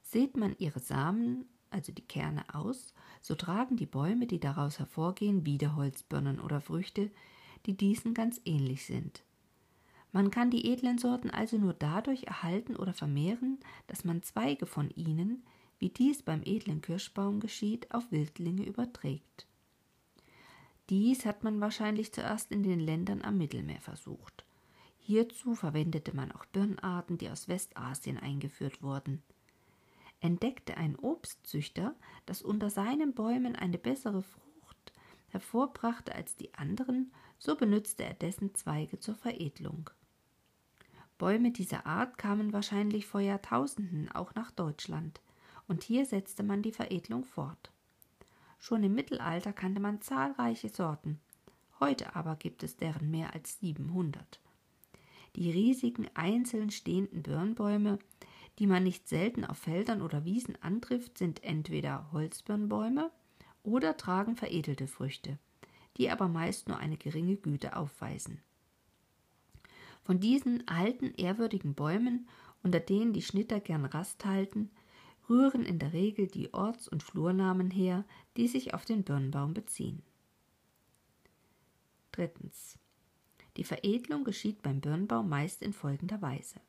Seht 0.03 0.37
man 0.37 0.55
ihre 0.59 0.81
Samen, 0.81 1.47
also 1.71 1.91
die 1.91 2.03
Kerne, 2.07 2.45
aus, 2.55 2.93
so 3.23 3.35
tragen 3.35 3.77
die 3.77 3.87
Bäume, 3.87 4.27
die 4.27 4.41
daraus 4.41 4.79
hervorgehen, 4.79 5.47
wieder 5.47 5.75
Holzbirnen 5.75 6.41
oder 6.41 6.61
Früchte, 6.61 7.11
die 7.65 7.77
diesen 7.77 8.13
ganz 8.13 8.41
ähnlich 8.45 8.85
sind. 8.85 9.23
Man 10.15 10.31
kann 10.31 10.51
die 10.51 10.73
edlen 10.73 10.97
Sorten 10.97 11.29
also 11.29 11.59
nur 11.59 11.75
dadurch 11.75 12.23
erhalten 12.23 12.75
oder 12.75 12.95
vermehren, 12.95 13.59
dass 13.87 14.03
man 14.03 14.23
Zweige 14.23 14.65
von 14.65 14.89
ihnen, 14.89 15.45
wie 15.79 15.91
dies 15.91 16.23
beim 16.23 16.41
edlen 16.43 16.81
Kirschbaum 16.81 17.39
geschieht, 17.41 17.93
auf 17.93 18.11
Wildlinge 18.11 18.65
überträgt. 18.65 19.47
Dies 20.89 21.27
hat 21.27 21.45
man 21.45 21.61
wahrscheinlich 21.61 22.15
zuerst 22.15 22.51
in 22.51 22.63
den 22.63 22.81
Ländern 22.81 23.21
am 23.21 23.37
Mittelmeer 23.37 23.83
versucht. 23.83 24.47
Hierzu 24.97 25.55
verwendete 25.55 26.17
man 26.17 26.33
auch 26.33 26.47
Birnarten, 26.47 27.19
die 27.19 27.29
aus 27.29 27.49
Westasien 27.49 28.17
eingeführt 28.17 28.83
wurden 28.83 29.23
entdeckte 30.25 30.79
ein 30.79 30.99
Obstzüchter, 30.99 31.95
das 32.25 32.41
unter 32.41 32.71
seinen 32.71 33.13
Bäumen 33.13 33.55
eine 33.57 33.77
bessere 33.77 34.23
Frucht 34.23 34.93
hervorbrachte 35.29 36.15
als 36.15 36.35
die 36.37 36.55
anderen, 36.55 37.13
so 37.39 37.57
benützte 37.57 38.05
er 38.05 38.15
dessen 38.15 38.55
Zweige 38.55 38.99
zur 38.99 39.17
Veredelung. 39.17 39.91
Bäume 41.19 41.51
dieser 41.51 41.87
Art 41.87 42.19
kamen 42.19 42.53
wahrscheinlich 42.53 43.07
vor 43.07 43.21
Jahrtausenden 43.21 44.11
auch 44.11 44.35
nach 44.35 44.51
Deutschland, 44.51 45.21
und 45.67 45.83
hier 45.83 46.05
setzte 46.05 46.43
man 46.43 46.63
die 46.63 46.73
Veredelung 46.73 47.25
fort. 47.25 47.71
Schon 48.59 48.83
im 48.83 48.95
Mittelalter 48.95 49.53
kannte 49.53 49.81
man 49.81 50.01
zahlreiche 50.01 50.69
Sorten, 50.69 51.21
heute 51.81 52.15
aber 52.17 52.37
gibt 52.37 52.63
es 52.63 52.77
deren 52.77 53.11
mehr 53.11 53.35
als 53.35 53.61
700. 53.61 54.41
Die 55.37 55.51
riesigen 55.51 56.09
einzeln 56.15 56.71
stehenden 56.71 57.23
Birnbäume 57.23 57.99
die 58.59 58.67
man 58.67 58.85
nicht 58.85 59.09
selten 59.09 59.45
auf 59.45 59.59
Feldern 59.59 60.03
oder 60.03 60.25
Wiesen 60.25 60.57
antrifft, 60.63 61.19
sind 61.19 61.43
entweder 61.43 62.11
Holzbirnbäume 62.13 63.11
oder 63.63 63.97
tragen 63.97 64.37
veredelte 64.37 64.87
Früchte, 64.87 65.39
die 65.97 66.11
aber 66.11 66.29
meist 66.29 66.69
nur 66.69 66.79
eine 66.79 66.97
geringe 66.97 67.37
Güte 67.37 67.77
aufweisen. 67.77 68.43
Von 70.05 70.21
diesen 70.21 70.69
alten, 70.69 71.15
ehrwürdigen 71.17 71.75
Bäumen, 71.75 72.29
unter 72.63 72.81
denen 72.81 73.13
die 73.13 73.23
Schnitter 73.23 73.59
gern 73.61 73.87
Rast 73.87 74.25
halten, 74.25 74.71
rühren 75.29 75.65
in 75.65 75.79
der 75.79 75.93
Regel 75.93 76.27
die 76.27 76.53
Orts- 76.53 76.89
und 76.89 77.03
Flurnamen 77.03 77.71
her, 77.71 78.05
die 78.37 78.47
sich 78.47 78.75
auf 78.75 78.85
den 78.85 79.03
Birnbaum 79.03 79.55
beziehen. 79.55 80.03
Drittens. 82.13 82.79
Die 83.57 83.65
Veredelung 83.65 84.25
geschieht 84.25 84.63
beim 84.63 84.81
Birnbaum 84.81 85.29
meist 85.29 85.63
in 85.63 85.73
folgender 85.73 86.21
Weise. 86.21 86.61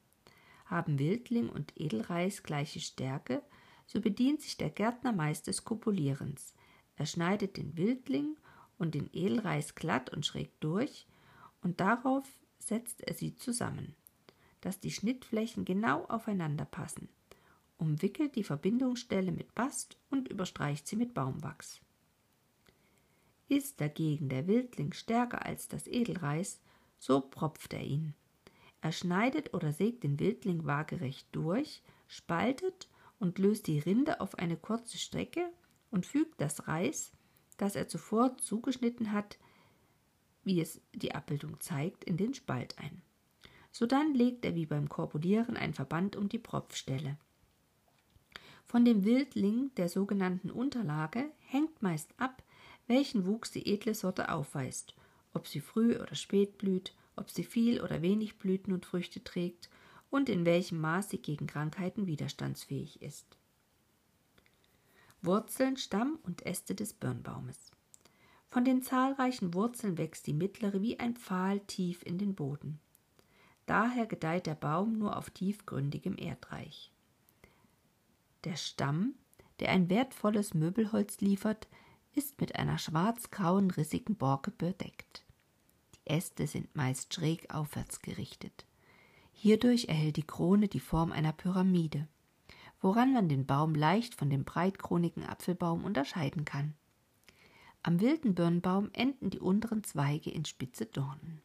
Haben 0.66 0.98
Wildling 0.98 1.50
und 1.50 1.74
Edelreis 1.76 2.42
gleiche 2.42 2.80
Stärke, 2.80 3.42
so 3.86 4.02
bedient 4.02 4.42
sich 4.42 4.58
der 4.58 4.70
Gärtner 4.70 5.12
meist 5.12 5.48
des 5.48 5.64
Kopulierens. 5.64 6.56
Er 6.96 7.06
schneidet 7.06 7.58
den 7.58 7.76
Wildling 7.78 8.38
und 8.78 8.96
den 8.96 9.10
Edelreis 9.14 9.76
glatt 9.76 10.10
und 10.10 10.26
schräg 10.26 10.60
durch 10.62 11.06
und 11.62 11.80
darauf 11.80 12.26
setzt 12.60 13.02
er 13.02 13.14
sie 13.14 13.36
zusammen, 13.36 13.96
dass 14.62 14.80
die 14.80 14.92
Schnittflächen 14.92 15.66
genau 15.66 16.06
aufeinander 16.06 16.66
passen, 16.66 17.10
umwickelt 17.78 18.36
die 18.36 18.44
Verbindungsstelle 18.44 19.32
mit 19.32 19.54
Bast 19.56 19.98
und 20.10 20.28
überstreicht 20.28 20.88
sie 20.88 20.96
mit 20.96 21.14
Baumwachs. 21.14 21.82
Ist 23.48 23.80
dagegen 23.80 24.30
der 24.30 24.48
Wildling 24.48 24.94
stärker 24.94 25.46
als 25.46 25.68
das 25.68 25.86
Edelreis, 25.88 26.62
so 26.98 27.22
propft 27.22 27.74
er 27.74 27.84
ihn. 27.84 28.16
Er 28.82 28.92
schneidet 28.92 29.54
oder 29.54 29.72
sägt 29.72 30.04
den 30.04 30.20
Wildling 30.20 30.66
waagerecht 30.66 31.28
durch, 31.32 31.84
spaltet 32.08 32.90
und 33.20 33.40
löst 33.40 33.68
die 33.68 33.80
Rinde 33.80 34.20
auf 34.20 34.36
eine 34.40 34.58
kurze 34.58 34.98
Strecke 34.98 35.52
und 35.92 36.06
fügt 36.06 36.42
das 36.42 36.68
Reis, 36.68 37.12
das 37.58 37.76
er 37.76 37.88
zuvor 37.88 38.38
zugeschnitten 38.38 39.12
hat, 39.12 39.38
wie 40.46 40.62
es 40.62 40.80
die 40.94 41.14
Abbildung 41.14 41.60
zeigt, 41.60 42.04
in 42.04 42.18
den 42.18 42.34
Spalt 42.34 42.80
ein. 42.80 43.02
Sodann 43.72 44.14
legt 44.14 44.46
er 44.46 44.56
wie 44.56 44.66
beim 44.66 44.88
Korpulieren 44.88 45.58
ein 45.58 45.74
Verband 45.74 46.16
um 46.16 46.30
die 46.30 46.40
Propfstelle. 46.40 47.18
Von 48.66 48.86
dem 48.86 49.04
Wildling 49.04 49.72
der 49.76 49.90
sogenannten 49.90 50.50
Unterlage 50.50 51.30
hängt 51.40 51.82
meist 51.82 52.14
ab, 52.18 52.42
welchen 52.88 53.26
Wuchs 53.26 53.52
die 53.52 53.72
edle 53.72 53.94
Sorte 53.94 54.30
aufweist, 54.30 54.96
ob 55.34 55.48
sie 55.48 55.60
früh 55.60 55.98
oder 55.98 56.16
spät 56.16 56.58
blüht, 56.58 56.94
ob 57.16 57.30
sie 57.30 57.44
viel 57.44 57.82
oder 57.82 58.02
wenig 58.02 58.38
Blüten 58.38 58.74
und 58.74 58.86
Früchte 58.86 59.24
trägt 59.24 59.70
und 60.10 60.30
in 60.30 60.46
welchem 60.46 60.80
Maß 60.80 61.10
sie 61.10 61.18
gegen 61.18 61.48
Krankheiten 61.48 62.08
widerstandsfähig 62.08 63.02
ist. 63.02 63.38
Wurzeln, 65.22 65.78
Stamm 65.78 66.20
und 66.24 66.46
Äste 66.46 66.76
des 66.76 66.94
Birnbaumes. 66.94 67.72
Von 68.50 68.64
den 68.64 68.82
zahlreichen 68.82 69.54
Wurzeln 69.54 69.98
wächst 69.98 70.28
die 70.28 70.34
mittlere 70.34 70.82
wie 70.82 71.00
ein 71.00 71.16
Pfahl 71.16 71.60
tief 71.62 72.04
in 72.04 72.18
den 72.18 72.36
Boden. 72.36 72.80
Daher 73.66 74.06
gedeiht 74.06 74.46
der 74.46 74.56
Baum 74.56 74.98
nur 74.98 75.18
auf 75.18 75.30
tiefgründigem 75.30 76.18
Erdreich. 76.18 76.92
Der 78.44 78.56
Stamm, 78.56 79.16
der 79.60 79.70
ein 79.70 79.90
wertvolles 79.90 80.54
Möbelholz 80.54 81.20
liefert, 81.20 81.68
ist 82.14 82.40
mit 82.40 82.56
einer 82.56 82.78
schwarz-grauen 82.78 83.72
rissigen 83.72 84.16
Borke 84.16 84.52
bedeckt. 84.52 85.26
Äste 86.06 86.46
sind 86.46 86.76
meist 86.76 87.14
schräg 87.14 87.54
aufwärts 87.54 88.02
gerichtet. 88.02 88.66
Hierdurch 89.34 89.86
erhält 89.86 90.18
die 90.18 90.26
Krone 90.26 90.68
die 90.68 90.80
Form 90.80 91.12
einer 91.12 91.34
Pyramide, 91.34 92.08
woran 92.80 93.14
man 93.14 93.28
den 93.28 93.46
Baum 93.46 93.76
leicht 93.76 94.16
von 94.16 94.30
dem 94.30 94.46
breitkronigen 94.46 95.26
Apfelbaum 95.26 95.84
unterscheiden 95.84 96.46
kann. 96.46 96.76
Am 97.86 98.02
wilden 98.02 98.34
Birnbaum 98.34 98.90
enden 98.94 99.30
die 99.30 99.40
unteren 99.40 99.84
Zweige 99.84 100.32
in 100.32 100.44
spitze 100.44 100.88
Dornen. 100.88 101.44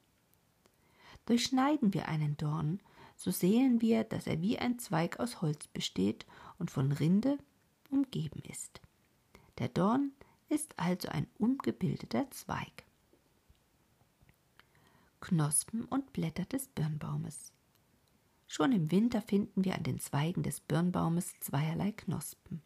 Durchschneiden 1.26 1.92
wir 1.92 2.08
einen 2.08 2.38
Dorn, 2.38 2.80
so 3.14 3.30
sehen 3.30 3.82
wir, 3.82 4.04
dass 4.04 4.26
er 4.26 4.40
wie 4.40 4.58
ein 4.58 4.78
Zweig 4.78 5.20
aus 5.20 5.42
Holz 5.42 5.66
besteht 5.66 6.24
und 6.58 6.70
von 6.70 6.92
Rinde 6.92 7.36
umgeben 7.90 8.40
ist. 8.48 8.80
Der 9.58 9.68
Dorn 9.68 10.12
ist 10.48 10.72
also 10.78 11.08
ein 11.08 11.26
ungebildeter 11.36 12.30
Zweig. 12.30 12.84
Knospen 15.20 15.84
und 15.84 16.10
Blätter 16.14 16.46
des 16.46 16.68
Birnbaumes. 16.68 17.52
Schon 18.46 18.72
im 18.72 18.90
Winter 18.90 19.20
finden 19.20 19.62
wir 19.62 19.74
an 19.74 19.82
den 19.82 20.00
Zweigen 20.00 20.42
des 20.42 20.60
Birnbaumes 20.60 21.34
zweierlei 21.40 21.92
Knospen. 21.92 22.62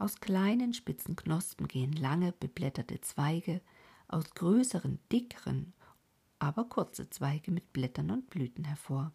Aus 0.00 0.18
kleinen, 0.18 0.72
spitzen 0.72 1.14
Knospen 1.14 1.68
gehen 1.68 1.92
lange, 1.92 2.32
beblätterte 2.32 3.02
Zweige, 3.02 3.60
aus 4.08 4.30
größeren, 4.32 4.98
dickeren, 5.12 5.74
aber 6.38 6.64
kurze 6.64 7.10
Zweige 7.10 7.50
mit 7.50 7.74
Blättern 7.74 8.10
und 8.10 8.30
Blüten 8.30 8.64
hervor. 8.64 9.12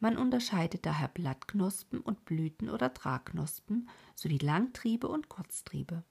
Man 0.00 0.16
unterscheidet 0.16 0.84
daher 0.84 1.06
Blattknospen 1.06 2.00
und 2.00 2.24
Blüten- 2.24 2.68
oder 2.68 2.92
Tragknospen 2.92 3.88
sowie 4.16 4.38
Langtriebe 4.38 5.06
und 5.06 5.28
Kurztriebe. 5.28 6.02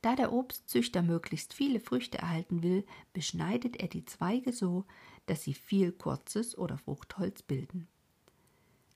Da 0.00 0.16
der 0.16 0.32
Obstzüchter 0.32 1.02
möglichst 1.02 1.52
viele 1.52 1.78
Früchte 1.78 2.16
erhalten 2.16 2.62
will, 2.62 2.86
beschneidet 3.12 3.76
er 3.76 3.88
die 3.88 4.06
Zweige 4.06 4.54
so, 4.54 4.86
dass 5.26 5.44
sie 5.44 5.52
viel 5.52 5.92
kurzes 5.92 6.56
oder 6.56 6.78
Fruchtholz 6.78 7.42
bilden. 7.42 7.86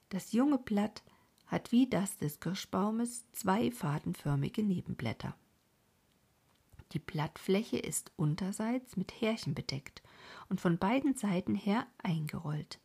Das 0.08 0.32
junge 0.32 0.56
Blatt 0.56 1.02
hat 1.46 1.72
wie 1.72 1.88
das 1.88 2.16
des 2.16 2.40
Kirschbaumes 2.40 3.30
zwei 3.32 3.70
fadenförmige 3.70 4.62
Nebenblätter. 4.62 5.34
Die 6.92 6.98
Blattfläche 6.98 7.78
ist 7.78 8.12
unterseits 8.16 8.96
mit 8.96 9.20
Härchen 9.20 9.54
bedeckt 9.54 10.02
und 10.48 10.60
von 10.60 10.78
beiden 10.78 11.14
Seiten 11.14 11.54
her 11.54 11.86
eingerollt. 12.02 12.78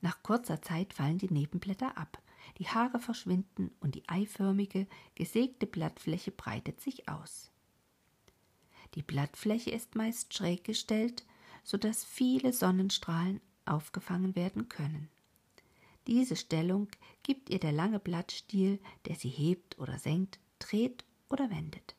Nach 0.00 0.22
kurzer 0.22 0.60
Zeit 0.62 0.92
fallen 0.92 1.18
die 1.18 1.32
Nebenblätter 1.32 1.96
ab, 1.96 2.20
die 2.58 2.68
Haare 2.68 3.00
verschwinden 3.00 3.70
und 3.80 3.94
die 3.94 4.08
eiförmige, 4.08 4.86
gesägte 5.14 5.66
Blattfläche 5.66 6.30
breitet 6.30 6.80
sich 6.80 7.08
aus. 7.08 7.50
Die 8.94 9.02
Blattfläche 9.02 9.70
ist 9.70 9.94
meist 9.94 10.34
schräg 10.34 10.64
gestellt, 10.64 11.24
so 11.62 11.78
dass 11.78 12.04
viele 12.04 12.52
Sonnenstrahlen 12.52 13.40
aufgefangen 13.64 14.36
werden 14.36 14.68
können. 14.68 15.08
Diese 16.06 16.36
Stellung 16.36 16.88
gibt 17.22 17.48
ihr 17.48 17.58
der 17.58 17.72
lange 17.72 17.98
Blattstiel, 17.98 18.78
der 19.06 19.16
sie 19.16 19.30
hebt 19.30 19.78
oder 19.78 19.98
senkt, 19.98 20.38
dreht 20.58 21.04
oder 21.28 21.50
wendet. 21.50 21.94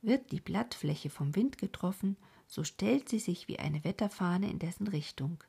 Wird 0.00 0.30
die 0.30 0.40
Blattfläche 0.40 1.10
vom 1.10 1.34
Wind 1.34 1.58
getroffen, 1.58 2.16
so 2.46 2.62
stellt 2.62 3.08
sie 3.08 3.18
sich 3.18 3.48
wie 3.48 3.58
eine 3.58 3.82
Wetterfahne 3.82 4.48
in 4.48 4.60
dessen 4.60 4.86
Richtung. 4.86 5.42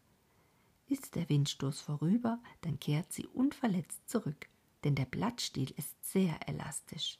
Ist 0.88 1.16
der 1.16 1.30
Windstoß 1.30 1.82
vorüber, 1.82 2.40
dann 2.62 2.80
kehrt 2.80 3.14
sie 3.14 3.28
unverletzt 3.28 4.10
zurück, 4.10 4.48
denn 4.84 4.96
der 4.96 5.06
Blattstiel 5.06 5.72
ist 5.78 6.04
sehr 6.04 6.48
elastisch. 6.48 7.20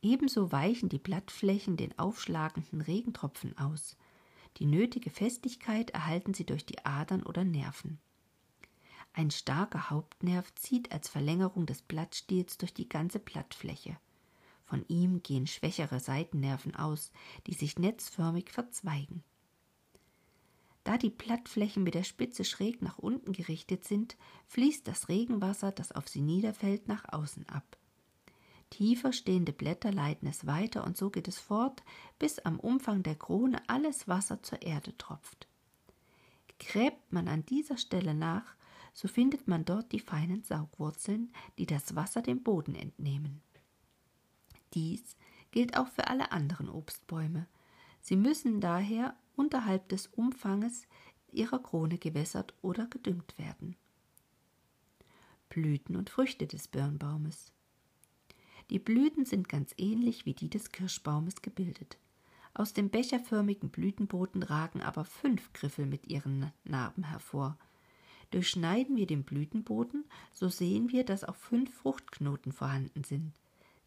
Ebenso 0.00 0.50
weichen 0.50 0.88
die 0.88 0.98
Blattflächen 0.98 1.76
den 1.76 1.96
aufschlagenden 1.96 2.80
Regentropfen 2.80 3.56
aus. 3.56 3.96
Die 4.56 4.66
nötige 4.66 5.10
Festigkeit 5.10 5.90
erhalten 5.90 6.34
sie 6.34 6.44
durch 6.44 6.66
die 6.66 6.84
Adern 6.84 7.22
oder 7.22 7.44
Nerven. 7.44 8.00
Ein 9.14 9.30
starker 9.30 9.90
Hauptnerv 9.90 10.54
zieht 10.54 10.90
als 10.92 11.08
Verlängerung 11.08 11.66
des 11.66 11.82
Blattstiels 11.82 12.56
durch 12.56 12.72
die 12.72 12.88
ganze 12.88 13.18
Blattfläche. 13.18 13.98
Von 14.64 14.84
ihm 14.88 15.22
gehen 15.22 15.46
schwächere 15.46 16.00
Seitennerven 16.00 16.74
aus, 16.74 17.12
die 17.46 17.52
sich 17.52 17.78
netzförmig 17.78 18.50
verzweigen. 18.50 19.22
Da 20.84 20.96
die 20.96 21.10
Blattflächen 21.10 21.82
mit 21.82 21.94
der 21.94 22.04
Spitze 22.04 22.44
schräg 22.44 22.82
nach 22.82 22.98
unten 22.98 23.32
gerichtet 23.32 23.84
sind, 23.84 24.16
fließt 24.46 24.88
das 24.88 25.08
Regenwasser, 25.08 25.72
das 25.72 25.92
auf 25.92 26.08
sie 26.08 26.22
niederfällt, 26.22 26.88
nach 26.88 27.12
außen 27.12 27.48
ab. 27.48 27.76
Tiefer 28.70 29.12
stehende 29.12 29.52
Blätter 29.52 29.92
leiten 29.92 30.26
es 30.26 30.46
weiter 30.46 30.84
und 30.84 30.96
so 30.96 31.10
geht 31.10 31.28
es 31.28 31.38
fort, 31.38 31.82
bis 32.18 32.38
am 32.38 32.58
Umfang 32.58 33.02
der 33.02 33.14
Krone 33.14 33.62
alles 33.68 34.08
Wasser 34.08 34.42
zur 34.42 34.62
Erde 34.62 34.96
tropft. 34.96 35.46
Gräbt 36.58 37.12
man 37.12 37.28
an 37.28 37.44
dieser 37.44 37.76
Stelle 37.76 38.14
nach, 38.14 38.56
so 38.92 39.08
findet 39.08 39.48
man 39.48 39.64
dort 39.64 39.92
die 39.92 40.00
feinen 40.00 40.42
Saugwurzeln, 40.42 41.32
die 41.58 41.66
das 41.66 41.94
Wasser 41.94 42.22
dem 42.22 42.42
Boden 42.42 42.74
entnehmen. 42.74 43.40
Dies 44.74 45.16
gilt 45.50 45.76
auch 45.76 45.88
für 45.88 46.08
alle 46.08 46.32
anderen 46.32 46.68
Obstbäume. 46.68 47.46
Sie 48.00 48.16
müssen 48.16 48.60
daher 48.60 49.16
unterhalb 49.36 49.88
des 49.88 50.08
Umfanges 50.08 50.86
ihrer 51.30 51.58
Krone 51.58 51.98
gewässert 51.98 52.54
oder 52.62 52.86
gedüngt 52.86 53.38
werden. 53.38 53.76
Blüten 55.48 55.96
und 55.96 56.10
Früchte 56.10 56.46
des 56.46 56.68
Birnbaumes. 56.68 57.52
Die 58.70 58.78
Blüten 58.78 59.26
sind 59.26 59.48
ganz 59.48 59.74
ähnlich 59.76 60.24
wie 60.24 60.34
die 60.34 60.48
des 60.48 60.72
Kirschbaumes 60.72 61.42
gebildet. 61.42 61.98
Aus 62.54 62.72
dem 62.72 62.90
becherförmigen 62.90 63.70
Blütenboden 63.70 64.42
ragen 64.42 64.82
aber 64.82 65.04
fünf 65.04 65.52
Griffel 65.52 65.86
mit 65.86 66.06
ihren 66.06 66.52
Narben 66.64 67.04
hervor. 67.04 67.58
Durchschneiden 68.32 68.96
wir 68.96 69.06
den 69.06 69.24
Blütenboden, 69.24 70.04
so 70.32 70.48
sehen 70.48 70.90
wir, 70.90 71.04
dass 71.04 71.22
auch 71.22 71.36
fünf 71.36 71.72
Fruchtknoten 71.74 72.52
vorhanden 72.52 73.04
sind. 73.04 73.32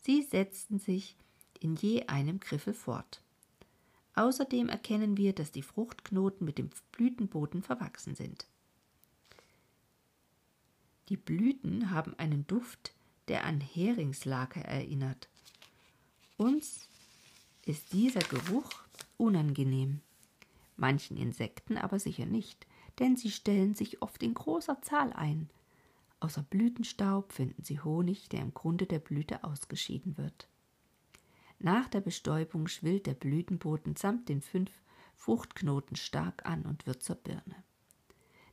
Sie 0.02 0.22
setzten 0.22 0.78
sich 0.78 1.16
in 1.60 1.76
je 1.76 2.06
einem 2.06 2.40
Griffel 2.40 2.76
fort. 2.76 3.22
Außerdem 4.14 4.70
erkennen 4.70 5.18
wir, 5.18 5.34
dass 5.34 5.52
die 5.52 5.64
Fruchtknoten 5.64 6.46
mit 6.46 6.60
dem 6.60 6.70
Blütenboden 6.92 7.64
verwachsen 7.64 8.14
sind. 8.14 8.46
Die 11.10 11.18
Blüten 11.18 11.90
haben 11.90 12.14
einen 12.20 12.46
Duft, 12.46 12.94
der 13.28 13.46
an 13.46 13.60
Heringslake 13.60 14.64
erinnert. 14.64 15.28
Uns 16.38 16.88
ist 17.66 17.94
dieser 17.94 18.22
Geruch 18.22 18.70
unangenehm, 19.18 20.02
manchen 20.78 21.18
Insekten 21.18 21.78
aber 21.78 21.98
sicher 21.98 22.28
nicht, 22.28 22.68
denn 23.00 23.16
sie 23.16 23.32
stellen 23.32 23.74
sich 23.74 24.02
oft 24.02 24.24
in 24.24 24.34
großer 24.34 24.82
Zahl 24.82 25.14
ein. 25.14 25.50
Außer 26.20 26.44
Blütenstaub 26.44 27.34
finden 27.34 27.64
sie 27.64 27.80
Honig, 27.82 28.30
der 28.30 28.42
im 28.42 28.54
Grunde 28.54 28.86
der 28.86 29.00
Blüte 29.00 29.44
ausgeschieden 29.44 30.18
wird. 30.18 30.48
Nach 31.60 31.88
der 31.88 32.02
Bestäubung 32.02 32.68
schwillt 32.68 33.06
der 33.06 33.14
Blütenboden 33.14 33.96
samt 33.96 34.30
den 34.30 34.42
fünf 34.42 34.72
Fruchtknoten 35.16 35.96
stark 35.96 36.46
an 36.46 36.64
und 36.64 36.86
wird 36.86 37.04
zur 37.04 37.16
Birne. 37.16 37.64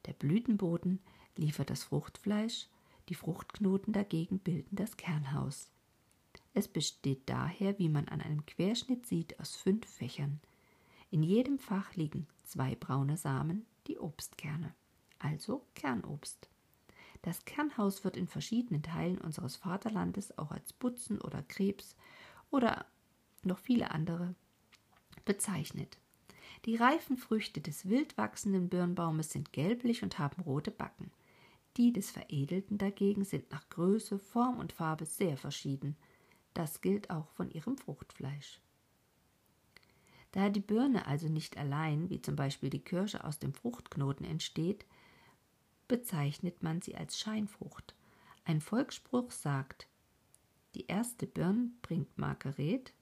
Der 0.06 0.12
Blütenboden 0.12 1.00
liefert 1.36 1.70
das 1.70 1.84
Fruchtfleisch, 1.84 2.68
die 3.08 3.14
Fruchtknoten 3.14 3.92
dagegen 3.92 4.38
bilden 4.38 4.76
das 4.76 4.96
Kernhaus. 4.96 5.70
Es 6.54 6.68
besteht 6.68 7.28
daher, 7.28 7.78
wie 7.78 7.88
man 7.88 8.08
an 8.08 8.20
einem 8.20 8.44
Querschnitt 8.46 9.06
sieht, 9.06 9.38
aus 9.40 9.56
fünf 9.56 9.86
Fächern. 9.86 10.40
In 11.10 11.22
jedem 11.22 11.58
Fach 11.58 11.94
liegen 11.94 12.26
zwei 12.44 12.74
braune 12.74 13.16
Samen, 13.16 13.66
die 13.86 13.98
Obstkerne, 13.98 14.74
also 15.18 15.64
Kernobst. 15.74 16.48
Das 17.22 17.44
Kernhaus 17.44 18.04
wird 18.04 18.16
in 18.16 18.26
verschiedenen 18.26 18.82
Teilen 18.82 19.18
unseres 19.18 19.56
Vaterlandes 19.56 20.36
auch 20.38 20.50
als 20.50 20.72
Butzen 20.72 21.20
oder 21.20 21.42
Krebs 21.42 21.96
oder 22.50 22.86
noch 23.42 23.58
viele 23.58 23.90
andere 23.92 24.34
bezeichnet. 25.24 25.98
Die 26.64 26.76
reifen 26.76 27.16
Früchte 27.16 27.60
des 27.60 27.88
wild 27.88 28.16
wachsenden 28.16 28.68
Birnbaumes 28.68 29.30
sind 29.30 29.52
gelblich 29.52 30.02
und 30.02 30.18
haben 30.18 30.42
rote 30.42 30.70
Backen. 30.70 31.10
Die 31.76 31.92
des 31.92 32.10
veredelten 32.10 32.78
dagegen 32.78 33.24
sind 33.24 33.50
nach 33.50 33.68
Größe, 33.70 34.18
Form 34.18 34.58
und 34.58 34.72
Farbe 34.72 35.06
sehr 35.06 35.36
verschieden. 35.36 35.96
Das 36.54 36.80
gilt 36.80 37.10
auch 37.10 37.28
von 37.30 37.50
ihrem 37.50 37.78
Fruchtfleisch. 37.78 38.60
Da 40.32 40.48
die 40.48 40.60
Birne 40.60 41.06
also 41.06 41.28
nicht 41.28 41.58
allein, 41.58 42.08
wie 42.10 42.20
zum 42.20 42.36
Beispiel 42.36 42.70
die 42.70 42.82
Kirsche, 42.82 43.22
aus 43.24 43.38
dem 43.38 43.52
Fruchtknoten 43.52 44.26
entsteht, 44.26 44.86
bezeichnet 45.88 46.62
man 46.62 46.80
sie 46.80 46.96
als 46.96 47.18
Scheinfrucht. 47.20 47.94
Ein 48.44 48.60
Volksspruch 48.60 49.30
sagt, 49.30 49.86
die 50.74 50.86
erste 50.86 51.26
Birn 51.26 51.76
bringt 51.82 52.16
Margaret, 52.16 52.92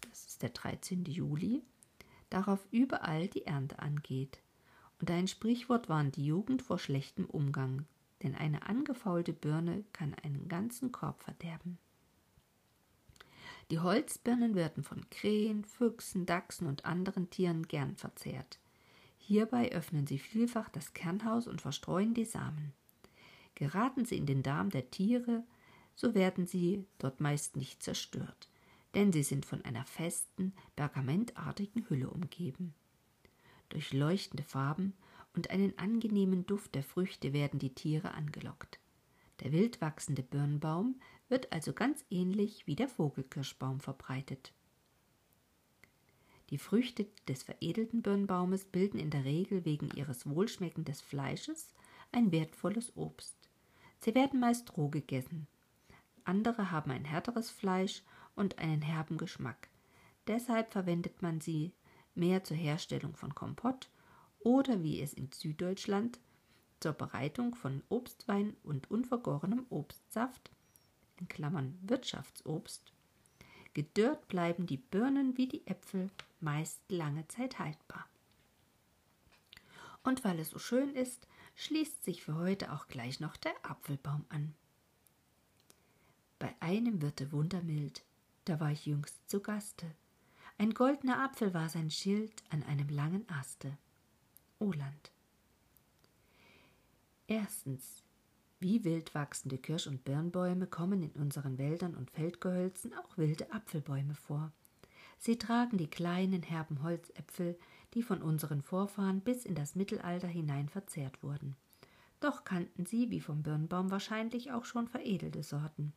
das 0.00 0.26
ist 0.26 0.42
der 0.42 0.50
13. 0.50 1.04
Juli, 1.04 1.62
darauf 2.28 2.66
überall 2.72 3.28
die 3.28 3.46
Ernte 3.46 3.78
angeht. 3.78 4.40
Und 5.00 5.10
ein 5.12 5.28
Sprichwort 5.28 5.88
warnt 5.88 6.16
die 6.16 6.26
Jugend 6.26 6.62
vor 6.62 6.80
schlechtem 6.80 7.26
Umgang, 7.26 7.86
denn 8.24 8.34
eine 8.34 8.66
angefaulte 8.66 9.32
Birne 9.32 9.84
kann 9.92 10.14
einen 10.14 10.48
ganzen 10.48 10.90
Korb 10.90 11.22
verderben. 11.22 11.78
Die 13.70 13.80
Holzbirnen 13.80 14.54
werden 14.54 14.82
von 14.82 15.08
Krähen, 15.10 15.64
Füchsen, 15.64 16.24
Dachsen 16.24 16.66
und 16.66 16.84
anderen 16.84 17.28
Tieren 17.28 17.64
gern 17.68 17.96
verzehrt. 17.96 18.58
Hierbei 19.18 19.72
öffnen 19.72 20.06
sie 20.06 20.18
vielfach 20.18 20.70
das 20.70 20.94
Kernhaus 20.94 21.46
und 21.46 21.60
verstreuen 21.60 22.14
die 22.14 22.24
Samen. 22.24 22.72
Geraten 23.54 24.06
sie 24.06 24.16
in 24.16 24.24
den 24.24 24.42
Darm 24.42 24.70
der 24.70 24.90
Tiere, 24.90 25.44
so 25.94 26.14
werden 26.14 26.46
sie 26.46 26.86
dort 26.98 27.20
meist 27.20 27.56
nicht 27.56 27.82
zerstört, 27.82 28.48
denn 28.94 29.12
sie 29.12 29.22
sind 29.22 29.44
von 29.44 29.62
einer 29.64 29.84
festen, 29.84 30.54
pergamentartigen 30.76 31.86
Hülle 31.90 32.08
umgeben. 32.08 32.72
Durch 33.68 33.92
leuchtende 33.92 34.44
Farben 34.44 34.94
und 35.34 35.50
einen 35.50 35.76
angenehmen 35.76 36.46
Duft 36.46 36.74
der 36.74 36.82
Früchte 36.82 37.34
werden 37.34 37.58
die 37.58 37.74
Tiere 37.74 38.14
angelockt. 38.14 38.78
Der 39.40 39.52
wild 39.52 39.80
wachsende 39.80 40.22
Birnbaum 40.22 41.00
wird 41.28 41.52
also 41.52 41.72
ganz 41.72 42.04
ähnlich 42.10 42.66
wie 42.66 42.76
der 42.76 42.88
Vogelkirschbaum 42.88 43.80
verbreitet. 43.80 44.52
Die 46.50 46.58
Früchte 46.58 47.06
des 47.28 47.42
veredelten 47.42 48.00
Birnbaumes 48.00 48.64
bilden 48.64 48.98
in 48.98 49.10
der 49.10 49.24
Regel 49.24 49.64
wegen 49.64 49.90
ihres 49.94 50.26
wohlschmeckenden 50.28 50.94
Fleisches 50.94 51.74
ein 52.10 52.32
wertvolles 52.32 52.96
Obst. 52.96 53.36
Sie 54.00 54.14
werden 54.14 54.40
meist 54.40 54.76
roh 54.76 54.88
gegessen. 54.88 55.46
Andere 56.24 56.70
haben 56.70 56.90
ein 56.90 57.04
härteres 57.04 57.50
Fleisch 57.50 58.02
und 58.34 58.58
einen 58.58 58.82
herben 58.82 59.18
Geschmack. 59.18 59.68
Deshalb 60.26 60.72
verwendet 60.72 61.20
man 61.20 61.40
sie 61.40 61.72
mehr 62.14 62.44
zur 62.44 62.56
Herstellung 62.56 63.14
von 63.14 63.34
Kompott 63.34 63.90
oder 64.38 64.82
wie 64.82 65.00
es 65.00 65.12
in 65.12 65.30
Süddeutschland 65.32 66.18
zur 66.80 66.92
Bereitung 66.92 67.54
von 67.54 67.82
Obstwein 67.88 68.56
und 68.62 68.90
unvergorenem 68.90 69.66
Obstsaft 69.68 70.50
in 71.20 71.28
Klammern 71.28 71.78
Wirtschaftsobst. 71.82 72.92
Gedörrt 73.74 74.28
bleiben 74.28 74.66
die 74.66 74.76
Birnen 74.76 75.36
wie 75.36 75.46
die 75.46 75.66
Äpfel 75.66 76.10
meist 76.40 76.80
lange 76.88 77.26
Zeit 77.28 77.58
haltbar. 77.58 78.06
Und 80.02 80.24
weil 80.24 80.38
es 80.38 80.50
so 80.50 80.58
schön 80.58 80.94
ist, 80.94 81.26
schließt 81.56 82.04
sich 82.04 82.22
für 82.22 82.36
heute 82.36 82.72
auch 82.72 82.88
gleich 82.88 83.20
noch 83.20 83.36
der 83.36 83.54
Apfelbaum 83.62 84.24
an. 84.28 84.54
Bei 86.38 86.54
einem 86.60 87.02
Wirte 87.02 87.32
wundermild, 87.32 88.04
da 88.44 88.60
war 88.60 88.70
ich 88.70 88.86
jüngst 88.86 89.28
zu 89.28 89.40
Gaste. 89.40 89.86
Ein 90.56 90.72
goldener 90.72 91.22
Apfel 91.22 91.52
war 91.54 91.68
sein 91.68 91.90
Schild 91.90 92.42
an 92.50 92.62
einem 92.62 92.88
langen 92.88 93.28
Aste. 93.28 93.76
Oland. 94.58 95.12
Erstens. 97.26 98.02
Wie 98.60 98.82
wild 98.82 99.14
wachsende 99.14 99.56
Kirsch- 99.56 99.86
und 99.86 100.04
Birnbäume 100.04 100.66
kommen 100.66 101.02
in 101.02 101.12
unseren 101.12 101.58
Wäldern 101.58 101.94
und 101.94 102.10
Feldgehölzen 102.10 102.92
auch 102.94 103.16
wilde 103.16 103.52
Apfelbäume 103.52 104.14
vor. 104.14 104.50
Sie 105.18 105.38
tragen 105.38 105.78
die 105.78 105.86
kleinen 105.86 106.42
herben 106.42 106.82
Holzäpfel, 106.82 107.56
die 107.94 108.02
von 108.02 108.20
unseren 108.20 108.62
Vorfahren 108.62 109.20
bis 109.20 109.44
in 109.44 109.54
das 109.54 109.76
Mittelalter 109.76 110.26
hinein 110.26 110.68
verzehrt 110.68 111.22
wurden. 111.22 111.56
Doch 112.20 112.44
kannten 112.44 112.84
sie, 112.84 113.10
wie 113.10 113.20
vom 113.20 113.44
Birnbaum 113.44 113.92
wahrscheinlich, 113.92 114.50
auch 114.50 114.64
schon 114.64 114.88
veredelte 114.88 115.44
Sorten. 115.44 115.92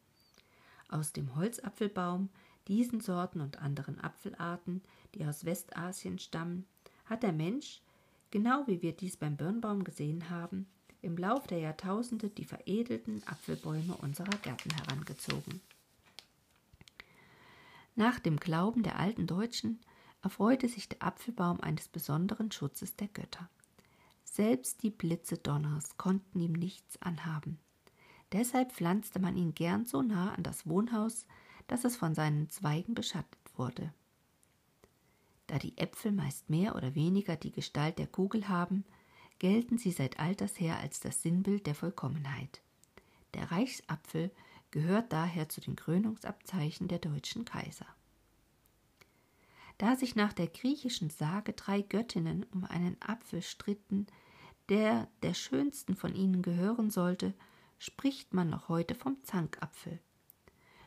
Aus 0.87 1.13
dem 1.13 1.35
Holzapfelbaum, 1.35 2.29
diesen 2.67 3.01
Sorten 3.01 3.41
und 3.41 3.59
anderen 3.59 3.99
Apfelarten, 3.99 4.83
die 5.15 5.25
aus 5.25 5.45
Westasien 5.45 6.19
stammen, 6.19 6.67
hat 7.05 7.23
der 7.23 7.33
Mensch, 7.33 7.81
genau 8.29 8.67
wie 8.67 8.83
wir 8.83 8.95
dies 8.95 9.17
beim 9.17 9.35
Birnbaum 9.35 9.83
gesehen 9.83 10.29
haben, 10.29 10.67
im 11.01 11.17
Lauf 11.17 11.47
der 11.47 11.59
Jahrtausende 11.59 12.29
die 12.29 12.45
veredelten 12.45 13.21
Apfelbäume 13.25 13.95
unserer 13.97 14.37
Gärten 14.41 14.71
herangezogen. 14.71 15.61
Nach 17.95 18.19
dem 18.19 18.37
Glauben 18.37 18.83
der 18.83 18.99
alten 18.99 19.27
Deutschen 19.27 19.79
erfreute 20.21 20.69
sich 20.69 20.87
der 20.87 21.03
Apfelbaum 21.03 21.59
eines 21.59 21.87
besonderen 21.87 22.51
Schutzes 22.51 22.95
der 22.95 23.07
Götter. 23.07 23.49
Selbst 24.23 24.83
die 24.83 24.91
Blitze 24.91 25.37
Donners 25.37 25.97
konnten 25.97 26.39
ihm 26.39 26.53
nichts 26.53 27.01
anhaben. 27.01 27.59
Deshalb 28.31 28.71
pflanzte 28.71 29.19
man 29.19 29.35
ihn 29.35 29.53
gern 29.53 29.85
so 29.85 30.01
nah 30.01 30.33
an 30.33 30.43
das 30.43 30.67
Wohnhaus, 30.67 31.25
dass 31.67 31.83
es 31.83 31.97
von 31.97 32.15
seinen 32.15 32.49
Zweigen 32.49 32.93
beschattet 32.93 33.39
wurde. 33.55 33.93
Da 35.47 35.59
die 35.59 35.77
Äpfel 35.77 36.13
meist 36.13 36.49
mehr 36.49 36.75
oder 36.75 36.95
weniger 36.95 37.35
die 37.35 37.51
Gestalt 37.51 37.99
der 37.99 38.07
Kugel 38.07 38.47
haben, 38.47 38.85
gelten 39.41 39.79
sie 39.79 39.89
seit 39.89 40.19
alters 40.19 40.59
her 40.59 40.77
als 40.77 40.99
das 40.99 41.23
Sinnbild 41.23 41.65
der 41.65 41.73
Vollkommenheit. 41.73 42.61
Der 43.33 43.51
Reichsapfel 43.51 44.29
gehört 44.69 45.11
daher 45.11 45.49
zu 45.49 45.61
den 45.61 45.75
Krönungsabzeichen 45.75 46.87
der 46.87 46.99
deutschen 46.99 47.43
Kaiser. 47.43 47.87
Da 49.79 49.95
sich 49.95 50.15
nach 50.15 50.31
der 50.31 50.45
griechischen 50.45 51.09
Sage 51.09 51.53
drei 51.53 51.81
Göttinnen 51.81 52.45
um 52.53 52.65
einen 52.65 53.01
Apfel 53.01 53.41
stritten, 53.41 54.05
der 54.69 55.07
der 55.23 55.33
schönsten 55.33 55.95
von 55.95 56.13
ihnen 56.13 56.43
gehören 56.43 56.91
sollte, 56.91 57.33
spricht 57.79 58.35
man 58.35 58.51
noch 58.51 58.69
heute 58.69 58.93
vom 58.93 59.23
Zankapfel. 59.23 59.99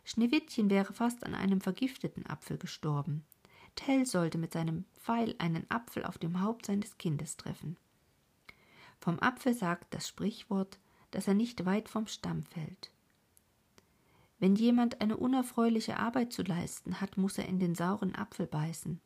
Schneewittchen 0.05 0.71
wäre 0.71 0.93
fast 0.93 1.27
an 1.27 1.35
einem 1.35 1.61
vergifteten 1.61 2.25
Apfel 2.25 2.57
gestorben. 2.57 3.25
Tell 3.75 4.07
sollte 4.07 4.39
mit 4.39 4.53
seinem 4.53 4.85
Pfeil 5.01 5.35
einen 5.39 5.69
Apfel 5.73 6.05
auf 6.05 6.19
dem 6.19 6.41
Haupt 6.41 6.67
seines 6.67 6.99
Kindes 6.99 7.37
treffen. 7.37 7.77
Vom 9.01 9.19
Apfel 9.21 9.55
sagt 9.55 9.95
das 9.95 10.09
Sprichwort, 10.09 10.79
dass 11.11 11.29
er 11.29 11.35
nicht 11.35 11.65
weit 11.65 11.89
vom 11.89 12.07
Stamm 12.07 12.43
fällt. 12.43 12.91
Wenn 14.39 14.57
jemand 14.57 15.01
eine 15.01 15.17
unerfreuliche 15.17 15.99
Arbeit 15.99 16.33
zu 16.33 16.43
leisten 16.43 17.01
hat, 17.01 17.17
muss 17.17 17.39
er 17.39 17.47
in 17.47 17.59
den 17.59 17.75
sauren 17.75 18.15
Apfel 18.15 18.47
beißen. 18.47 19.01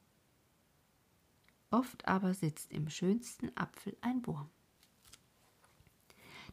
Oft 1.71 2.09
aber 2.09 2.33
sitzt 2.35 2.73
im 2.73 2.89
schönsten 2.89 3.51
Apfel 3.57 3.97
ein 4.01 4.27
Wurm. 4.27 4.49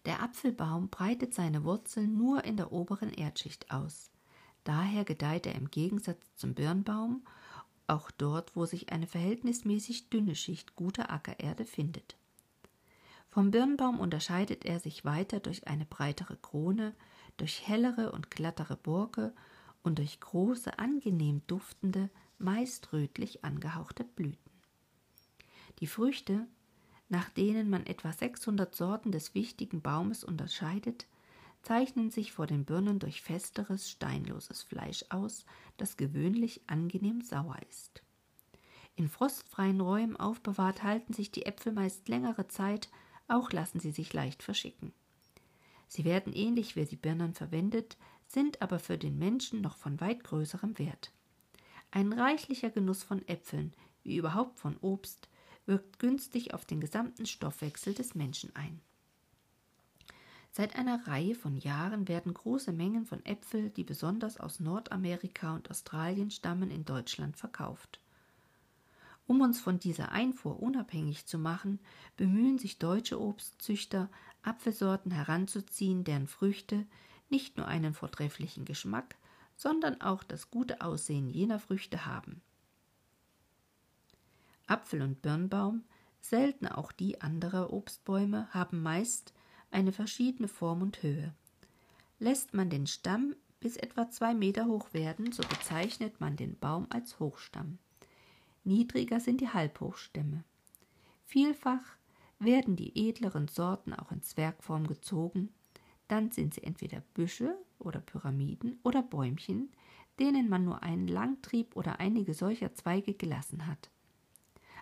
Der 0.06 0.21
Apfelbaum 0.21 0.89
breitet 0.89 1.34
seine 1.34 1.63
Wurzeln 1.63 2.17
nur 2.17 2.43
in 2.43 2.58
der 2.58 2.71
oberen 2.71 3.12
Erdschicht 3.12 3.71
aus. 3.71 4.12
Daher 4.63 5.06
gedeiht 5.06 5.48
er 5.48 5.56
im 5.56 5.71
Gegensatz 5.71 6.36
zum 6.36 6.54
Birnbaum 6.54 7.26
auch 7.88 8.12
dort, 8.12 8.56
wo 8.56 8.65
sich 8.65 8.91
eine 8.91 9.08
verhältnismäßig 9.08 10.10
dünne 10.10 10.36
Schicht 10.36 10.76
guter 10.76 11.12
Ackererde 11.12 11.65
findet. 11.65 12.17
Vom 13.36 13.52
Birnbaum 13.52 14.00
unterscheidet 14.00 14.63
er 14.63 14.80
sich 14.80 15.04
weiter 15.04 15.41
durch 15.41 15.67
eine 15.67 15.86
breitere 15.86 16.38
Krone, 16.38 16.95
durch 17.36 17.67
hellere 17.67 18.13
und 18.13 18.32
glattere 18.32 18.78
Borke 18.78 19.34
und 19.84 20.00
durch 20.00 20.21
große, 20.21 20.80
angenehm 20.80 21.41
duftende, 21.45 22.10
meist 22.38 22.93
rötlich 22.93 23.43
angehauchte 23.43 24.06
Blüten. 24.06 24.52
Die 25.82 25.88
Früchte, 25.88 26.48
nach 27.10 27.28
denen 27.28 27.69
man 27.69 27.86
etwa 27.86 28.13
600 28.13 28.74
Sorten 28.74 29.12
des 29.12 29.36
wichtigen 29.36 29.82
Baumes 29.82 30.24
unterscheidet, 30.24 31.06
zeichnen 31.62 32.12
sich 32.12 32.32
vor 32.32 32.48
den 32.48 32.63
Birnen 32.63 33.00
durch 33.00 33.21
festeres, 33.21 33.91
steinloses 33.91 34.63
Fleisch 34.63 35.04
aus, 35.10 35.45
das 35.76 35.98
gewöhnlich 35.98 36.62
angenehm 36.67 37.19
sauer 37.19 37.58
ist. 37.69 38.02
In 38.95 39.10
frostfreien 39.10 39.82
Räumen 39.82 40.15
aufbewahrt 40.15 40.84
halten 40.84 41.12
sich 41.12 41.32
die 41.32 41.45
Äpfel 41.45 41.74
meist 41.74 42.08
längere 42.08 42.48
Zeit 42.48 42.88
auch 43.28 43.52
lassen 43.52 43.80
sie 43.80 43.92
sich 43.92 44.14
leicht 44.14 44.44
verschicken. 44.44 44.94
Sie 45.88 46.04
werden 46.06 46.34
ähnlich 46.34 46.76
wie 46.76 46.86
die 46.86 46.96
Birnen 46.96 47.34
verwendet, 47.34 47.98
sind 48.28 48.62
aber 48.62 48.80
für 48.80 48.98
den 48.98 49.18
Menschen 49.18 49.62
noch 49.62 49.78
von 49.78 50.00
weit 50.02 50.24
größerem 50.24 50.78
Wert. 50.80 51.12
Ein 51.92 52.12
reichlicher 52.12 52.70
Genuss 52.70 53.04
von 53.04 53.26
Äpfeln, 53.28 53.74
wie 54.04 54.18
überhaupt 54.18 54.60
von 54.60 54.78
Obst, 54.82 55.30
wirkt 55.66 56.00
günstig 56.00 56.54
auf 56.54 56.66
den 56.66 56.82
gesamten 56.82 57.26
Stoffwechsel 57.26 57.94
des 57.94 58.16
Menschen 58.16 58.56
ein. 58.56 58.82
Seit 60.52 60.76
einer 60.76 61.06
Reihe 61.06 61.36
von 61.36 61.58
Jahren 61.58 62.08
werden 62.08 62.34
große 62.34 62.72
Mengen 62.72 63.06
von 63.06 63.26
Äpfel, 63.26 63.72
die 63.72 63.84
besonders 63.84 64.40
aus 64.40 64.60
Nordamerika 64.62 65.54
und 65.54 65.70
Australien 65.70 66.32
stammen, 66.32 66.72
in 66.72 66.86
Deutschland 66.86 67.36
verkauft. 67.36 68.00
Um 69.28 69.42
uns 69.42 69.60
von 69.60 69.80
dieser 69.80 70.12
Einfuhr 70.12 70.62
unabhängig 70.62 71.26
zu 71.26 71.40
machen, 71.40 71.80
bemühen 72.16 72.60
sich 72.60 72.78
deutsche 72.78 73.20
Obstzüchter, 73.20 74.10
Apfelsorten 74.44 75.12
heranzuziehen, 75.12 76.04
deren 76.04 76.28
Früchte 76.28 76.86
nicht 77.30 77.58
nur 77.58 77.68
einen 77.68 77.94
vortrefflichen 77.94 78.66
Geschmack, 78.66 79.16
sondern 79.56 80.02
auch 80.02 80.24
das 80.24 80.52
gute 80.52 80.82
Aussehen 80.82 81.30
jener 81.30 81.60
Früchte 81.60 82.06
haben. 82.06 82.42
Apfel- 84.68 85.02
und 85.02 85.22
Birnbaum, 85.22 85.84
selten 86.22 86.68
auch 86.68 86.92
die 86.92 87.22
anderer 87.22 87.72
Obstbäume, 87.72 88.48
haben 88.52 88.82
meist 88.82 89.34
eine 89.72 89.92
verschiedene 89.92 90.48
Form 90.48 90.82
und 90.82 91.02
Höhe. 91.04 91.34
Lässt 92.20 92.54
man 92.54 92.70
den 92.70 92.88
Stamm 92.88 93.36
bis 93.60 93.78
etwa 93.78 94.10
zwei 94.10 94.34
Meter 94.34 94.66
hoch 94.66 94.94
werden, 94.94 95.32
so 95.32 95.44
bezeichnet 95.44 96.20
man 96.20 96.36
den 96.36 96.58
Baum 96.58 96.88
als 96.90 97.20
Hochstamm. 97.20 97.80
Niedriger 98.65 99.19
sind 99.19 99.41
die 99.41 99.49
Halbhochstämme. 99.49 100.43
Vielfach 101.23 101.84
werden 102.39 102.75
die 102.75 103.10
edleren 103.10 103.47
Sorten 103.47 103.93
auch 103.93 104.12
in 104.12 104.21
Zwergform 104.21 104.88
gezogen, 104.88 105.49
dann 106.08 106.32
sind 106.32 106.54
sie 106.54 106.63
entweder 106.63 107.01
Büsche 107.13 107.56
oder 107.80 107.99
Pyramiden 107.99 108.80
oder 108.84 109.01
Bäumchen, 109.01 109.71
denen 110.19 110.49
man 110.49 110.65
nur 110.65 110.84
einen 110.84 111.08
Langtrieb 111.08 111.75
oder 111.75 111.99
einige 111.99 112.34
solcher 112.34 112.73
Zweige 112.73 113.13
gelassen 113.13 113.67
hat. 113.67 113.89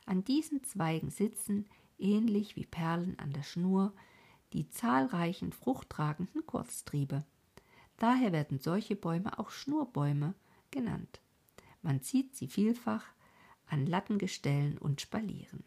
An 0.05 0.23
diesen 0.23 0.63
Zweigen 0.63 1.09
sitzen, 1.09 1.65
ähnlich 1.97 2.55
wie 2.55 2.65
Perlen 2.65 3.17
an 3.19 3.31
der 3.31 3.43
Schnur, 3.43 3.93
die 4.51 4.69
zahlreichen 4.69 5.51
fruchttragenden 5.51 6.45
Kurztriebe. 6.45 7.25
Daher 7.97 8.31
werden 8.31 8.59
solche 8.59 8.95
Bäume 8.95 9.39
auch 9.39 9.49
Schnurbäume 9.49 10.35
genannt. 10.71 11.21
Man 11.81 12.01
zieht 12.01 12.35
sie 12.35 12.47
vielfach 12.47 13.05
an 13.67 13.85
Lattengestellen 13.85 14.77
und 14.77 15.01
Spalieren. 15.01 15.63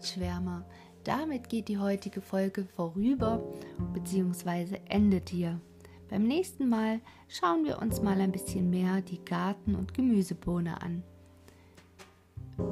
Nachtschwärmer. 0.00 0.64
Damit 1.04 1.48
geht 1.48 1.68
die 1.68 1.78
heutige 1.78 2.20
Folge 2.20 2.64
vorüber 2.64 3.42
bzw. 3.92 4.78
endet 4.88 5.28
hier. 5.28 5.60
Beim 6.10 6.24
nächsten 6.24 6.68
Mal 6.68 7.00
schauen 7.28 7.64
wir 7.64 7.80
uns 7.80 8.02
mal 8.02 8.20
ein 8.20 8.32
bisschen 8.32 8.68
mehr 8.68 9.00
die 9.00 9.24
Garten- 9.24 9.76
und 9.76 9.94
Gemüsebohne 9.94 10.82
an. 10.82 11.04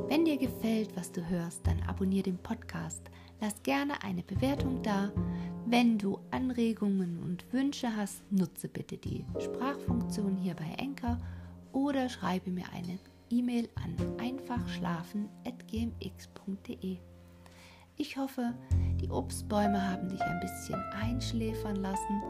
Wenn 0.09 0.25
dir 0.25 0.37
gefällt, 0.37 0.97
was 0.97 1.13
du 1.13 1.25
hörst, 1.25 1.65
dann 1.65 1.81
abonniere 1.85 2.25
den 2.25 2.39
Podcast. 2.39 3.01
Lass 3.41 3.63
gerne 3.63 4.03
eine 4.03 4.25
Bewertung 4.25 4.83
da. 4.83 5.13
Wenn 5.67 5.99
du 5.99 6.19
Anregungen 6.33 7.23
und 7.23 7.45
Wünsche 7.53 7.95
hast, 7.95 8.25
nutze 8.33 8.67
bitte 8.67 8.97
die 8.97 9.25
Sprachfunktion 9.39 10.37
hier 10.37 10.55
bei 10.55 10.75
Enker 10.77 11.21
oder 11.73 12.09
schreibe 12.09 12.51
mir 12.51 12.65
eine 12.75 12.99
E-Mail 13.31 13.69
an 13.77 13.95
einfachschlafen.gmx.de. 14.19 16.97
Ich 17.97 18.17
hoffe, 18.17 18.53
die 19.01 19.11
Obstbäume 19.11 19.89
haben 19.89 20.09
dich 20.09 20.23
ein 20.23 20.41
bisschen 20.41 20.83
einschläfern 20.93 21.77
lassen 21.77 22.21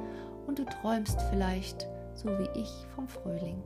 und 0.49 0.59
du 0.59 0.65
träumst 0.65 1.21
vielleicht, 1.31 1.87
so 2.15 2.31
wie 2.39 2.49
ich, 2.59 2.87
vom 2.95 3.07
Frühling. 3.07 3.63